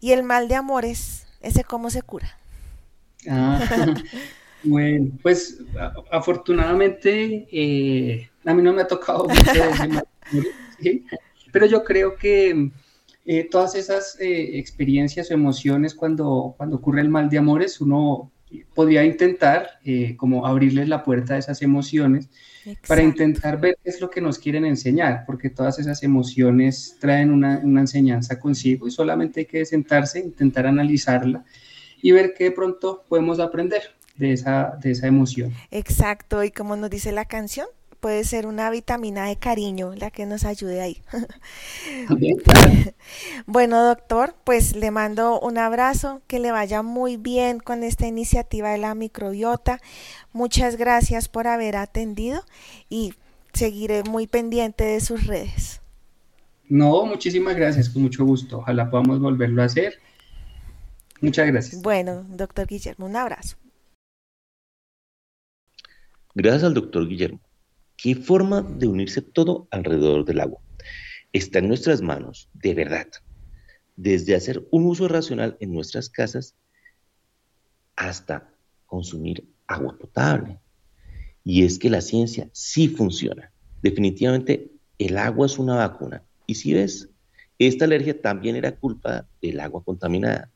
¿y 0.00 0.10
el 0.10 0.24
mal 0.24 0.48
de 0.48 0.56
amores, 0.56 1.28
ese 1.40 1.62
cómo 1.62 1.88
se 1.88 2.02
cura? 2.02 2.36
Ah, 3.28 3.60
bueno, 4.64 5.12
pues 5.22 5.58
afortunadamente. 6.10 7.46
Eh, 7.52 8.28
a 8.44 8.54
mí 8.54 8.62
no 8.62 8.72
me 8.72 8.82
ha 8.82 8.86
tocado 8.86 9.26
mucho 9.28 10.02
pero 11.52 11.66
yo 11.66 11.84
creo 11.84 12.16
que 12.16 12.70
eh, 13.24 13.48
todas 13.48 13.76
esas 13.76 14.18
eh, 14.20 14.58
experiencias 14.58 15.30
o 15.30 15.34
emociones 15.34 15.94
cuando, 15.94 16.54
cuando 16.56 16.76
ocurre 16.76 17.00
el 17.00 17.08
mal 17.08 17.30
de 17.30 17.38
amores, 17.38 17.80
uno 17.80 18.32
podría 18.74 19.04
intentar 19.04 19.78
eh, 19.84 20.16
como 20.16 20.46
abrirles 20.46 20.88
la 20.88 21.02
puerta 21.02 21.34
a 21.34 21.38
esas 21.38 21.62
emociones 21.62 22.28
para 22.88 23.02
intentar 23.02 23.60
ver 23.60 23.78
qué 23.82 23.90
es 23.90 24.00
lo 24.00 24.10
que 24.10 24.20
nos 24.20 24.38
quieren 24.38 24.64
enseñar, 24.64 25.24
porque 25.26 25.48
todas 25.48 25.78
esas 25.78 26.02
emociones 26.02 26.96
traen 27.00 27.30
una, 27.30 27.60
una, 27.62 27.80
enseñanza 27.80 28.40
consigo 28.40 28.88
y 28.88 28.90
solamente 28.90 29.40
hay 29.40 29.46
que 29.46 29.64
sentarse, 29.64 30.20
intentar 30.20 30.66
analizarla 30.66 31.44
y 32.02 32.12
ver 32.12 32.34
qué 32.36 32.44
de 32.44 32.50
pronto 32.50 33.04
podemos 33.08 33.38
aprender 33.38 33.82
de 34.16 34.32
esa, 34.32 34.76
de 34.80 34.90
esa 34.90 35.06
emoción. 35.06 35.52
Exacto, 35.70 36.42
y 36.44 36.50
como 36.50 36.76
nos 36.76 36.90
dice 36.90 37.12
la 37.12 37.24
canción, 37.24 37.66
puede 38.04 38.24
ser 38.24 38.46
una 38.46 38.68
vitamina 38.68 39.24
de 39.28 39.36
cariño 39.36 39.94
la 39.94 40.10
que 40.10 40.26
nos 40.26 40.44
ayude 40.44 40.82
ahí. 40.82 40.98
bueno, 43.46 43.82
doctor, 43.82 44.34
pues 44.44 44.76
le 44.76 44.90
mando 44.90 45.40
un 45.40 45.56
abrazo, 45.56 46.20
que 46.26 46.38
le 46.38 46.50
vaya 46.50 46.82
muy 46.82 47.16
bien 47.16 47.60
con 47.60 47.82
esta 47.82 48.06
iniciativa 48.06 48.72
de 48.72 48.76
la 48.76 48.94
microbiota. 48.94 49.80
Muchas 50.34 50.76
gracias 50.76 51.28
por 51.30 51.46
haber 51.46 51.76
atendido 51.76 52.42
y 52.90 53.14
seguiré 53.54 54.02
muy 54.02 54.26
pendiente 54.26 54.84
de 54.84 55.00
sus 55.00 55.26
redes. 55.26 55.80
No, 56.68 57.06
muchísimas 57.06 57.56
gracias, 57.56 57.88
con 57.88 58.02
mucho 58.02 58.26
gusto. 58.26 58.58
Ojalá 58.58 58.90
podamos 58.90 59.18
volverlo 59.18 59.62
a 59.62 59.64
hacer. 59.64 59.94
Muchas 61.22 61.46
gracias. 61.46 61.80
Bueno, 61.80 62.26
doctor 62.28 62.66
Guillermo, 62.66 63.06
un 63.06 63.16
abrazo. 63.16 63.56
Gracias 66.34 66.64
al 66.64 66.74
doctor 66.74 67.08
Guillermo 67.08 67.40
qué 68.04 68.14
forma 68.14 68.60
de 68.60 68.86
unirse 68.86 69.22
todo 69.22 69.66
alrededor 69.70 70.26
del 70.26 70.40
agua. 70.40 70.60
Está 71.32 71.60
en 71.60 71.68
nuestras 71.68 72.02
manos, 72.02 72.50
de 72.52 72.74
verdad, 72.74 73.06
desde 73.96 74.34
hacer 74.34 74.62
un 74.70 74.84
uso 74.84 75.08
racional 75.08 75.56
en 75.58 75.72
nuestras 75.72 76.10
casas 76.10 76.54
hasta 77.96 78.52
consumir 78.84 79.48
agua 79.66 79.96
potable. 79.96 80.60
Y 81.44 81.64
es 81.64 81.78
que 81.78 81.88
la 81.88 82.02
ciencia 82.02 82.50
sí 82.52 82.88
funciona. 82.88 83.50
Definitivamente 83.80 84.70
el 84.98 85.16
agua 85.16 85.46
es 85.46 85.58
una 85.58 85.76
vacuna. 85.76 86.22
Y 86.46 86.56
si 86.56 86.74
ves, 86.74 87.08
esta 87.58 87.86
alergia 87.86 88.20
también 88.20 88.54
era 88.54 88.76
culpa 88.76 89.26
del 89.40 89.60
agua 89.60 89.82
contaminada. 89.82 90.52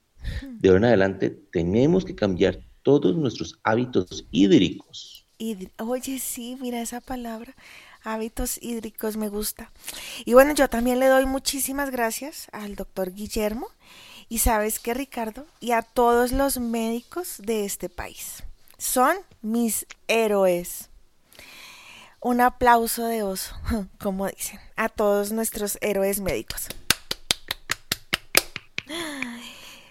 De 0.60 0.68
ahora 0.68 0.80
en 0.80 0.84
adelante 0.84 1.30
tenemos 1.50 2.04
que 2.04 2.14
cambiar 2.14 2.60
todos 2.82 3.16
nuestros 3.16 3.58
hábitos 3.64 4.28
hídricos 4.30 5.17
oye, 5.78 6.18
sí, 6.18 6.56
mira 6.60 6.80
esa 6.80 7.00
palabra, 7.00 7.54
hábitos 8.02 8.58
hídricos, 8.60 9.16
me 9.16 9.28
gusta. 9.28 9.70
Y 10.24 10.34
bueno, 10.34 10.52
yo 10.52 10.68
también 10.68 10.98
le 10.98 11.06
doy 11.06 11.26
muchísimas 11.26 11.90
gracias 11.90 12.48
al 12.52 12.74
doctor 12.74 13.12
Guillermo 13.12 13.68
y 14.28 14.38
sabes 14.38 14.78
que 14.78 14.94
Ricardo 14.94 15.46
y 15.60 15.72
a 15.72 15.82
todos 15.82 16.32
los 16.32 16.58
médicos 16.58 17.36
de 17.38 17.64
este 17.64 17.88
país. 17.88 18.42
Son 18.78 19.16
mis 19.42 19.86
héroes. 20.06 20.90
Un 22.20 22.40
aplauso 22.40 23.06
de 23.06 23.22
oso, 23.22 23.54
como 24.00 24.26
dicen, 24.26 24.60
a 24.76 24.88
todos 24.88 25.30
nuestros 25.30 25.78
héroes 25.80 26.20
médicos. 26.20 26.66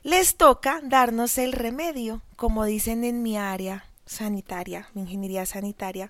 les 0.03 0.35
toca 0.35 0.81
darnos 0.83 1.37
el 1.37 1.53
remedio, 1.53 2.21
como 2.35 2.65
dicen 2.65 3.05
en 3.05 3.23
mi 3.23 3.37
área 3.37 3.85
sanitaria, 4.07 4.89
ingeniería 4.95 5.45
sanitaria, 5.45 6.09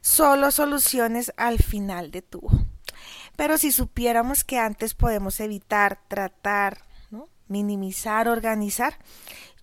solo 0.00 0.50
soluciones 0.52 1.32
al 1.36 1.58
final 1.58 2.12
de 2.12 2.22
tubo. 2.22 2.50
Pero 3.36 3.58
si 3.58 3.72
supiéramos 3.72 4.44
que 4.44 4.58
antes 4.58 4.94
podemos 4.94 5.40
evitar, 5.40 5.98
tratar, 6.08 6.78
minimizar, 7.48 8.28
organizar, 8.28 8.98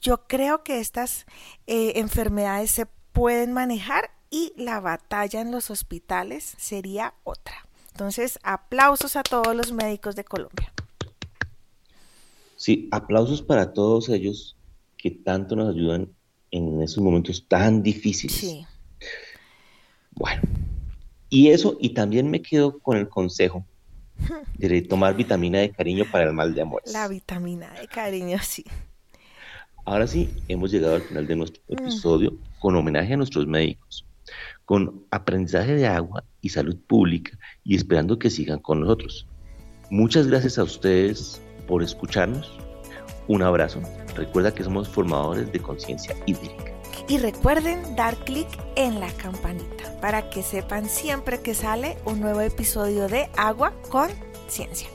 yo 0.01 0.27
creo 0.27 0.63
que 0.63 0.79
estas 0.79 1.25
eh, 1.67 1.93
enfermedades 1.95 2.71
se 2.71 2.85
pueden 3.13 3.53
manejar 3.53 4.11
y 4.29 4.53
la 4.57 4.79
batalla 4.79 5.41
en 5.41 5.51
los 5.51 5.69
hospitales 5.69 6.55
sería 6.57 7.13
otra. 7.23 7.67
Entonces, 7.91 8.39
aplausos 8.43 9.15
a 9.15 9.23
todos 9.23 9.55
los 9.55 9.71
médicos 9.71 10.15
de 10.15 10.23
Colombia. 10.23 10.73
Sí, 12.55 12.89
aplausos 12.91 13.41
para 13.41 13.73
todos 13.73 14.09
ellos 14.09 14.55
que 14.97 15.11
tanto 15.11 15.55
nos 15.55 15.69
ayudan 15.69 16.09
en 16.53 16.81
esos 16.81 17.03
momentos 17.03 17.45
tan 17.47 17.81
difíciles. 17.81 18.35
Sí. 18.35 18.65
Bueno, 20.11 20.43
y 21.29 21.49
eso, 21.49 21.77
y 21.79 21.89
también 21.89 22.29
me 22.29 22.43
quedo 22.43 22.77
con 22.79 22.95
el 22.95 23.09
consejo 23.09 23.65
de 24.57 24.81
tomar 24.89 25.15
vitamina 25.15 25.59
de 25.59 25.71
cariño 25.71 26.05
para 26.11 26.25
el 26.25 26.33
mal 26.33 26.53
de 26.53 26.61
amor. 26.61 26.83
La 26.85 27.07
vitamina 27.07 27.73
de 27.73 27.87
cariño, 27.87 28.37
sí. 28.41 28.63
Ahora 29.85 30.05
sí, 30.05 30.29
hemos 30.47 30.71
llegado 30.71 30.95
al 30.95 31.01
final 31.01 31.25
de 31.25 31.35
nuestro 31.35 31.63
mm. 31.67 31.73
episodio 31.73 32.37
con 32.59 32.75
homenaje 32.75 33.13
a 33.13 33.17
nuestros 33.17 33.47
médicos, 33.47 34.05
con 34.65 35.05
aprendizaje 35.09 35.73
de 35.73 35.87
agua 35.87 36.23
y 36.39 36.49
salud 36.49 36.77
pública 36.87 37.31
y 37.63 37.75
esperando 37.75 38.19
que 38.19 38.29
sigan 38.29 38.59
con 38.59 38.81
nosotros. 38.81 39.27
Muchas 39.89 40.27
gracias 40.27 40.59
a 40.59 40.63
ustedes 40.63 41.41
por 41.67 41.81
escucharnos. 41.81 42.59
Un 43.27 43.41
abrazo. 43.41 43.81
Recuerda 44.15 44.53
que 44.53 44.63
somos 44.63 44.89
formadores 44.89 45.51
de 45.51 45.59
conciencia 45.59 46.15
hídrica. 46.25 46.73
Y 47.07 47.17
recuerden 47.17 47.95
dar 47.95 48.15
clic 48.23 48.47
en 48.75 48.99
la 48.99 49.11
campanita 49.11 49.99
para 49.99 50.29
que 50.29 50.43
sepan 50.43 50.87
siempre 50.87 51.41
que 51.41 51.53
sale 51.53 51.97
un 52.05 52.21
nuevo 52.21 52.41
episodio 52.41 53.07
de 53.07 53.29
Agua 53.35 53.73
con 53.89 54.09
Ciencia. 54.47 54.87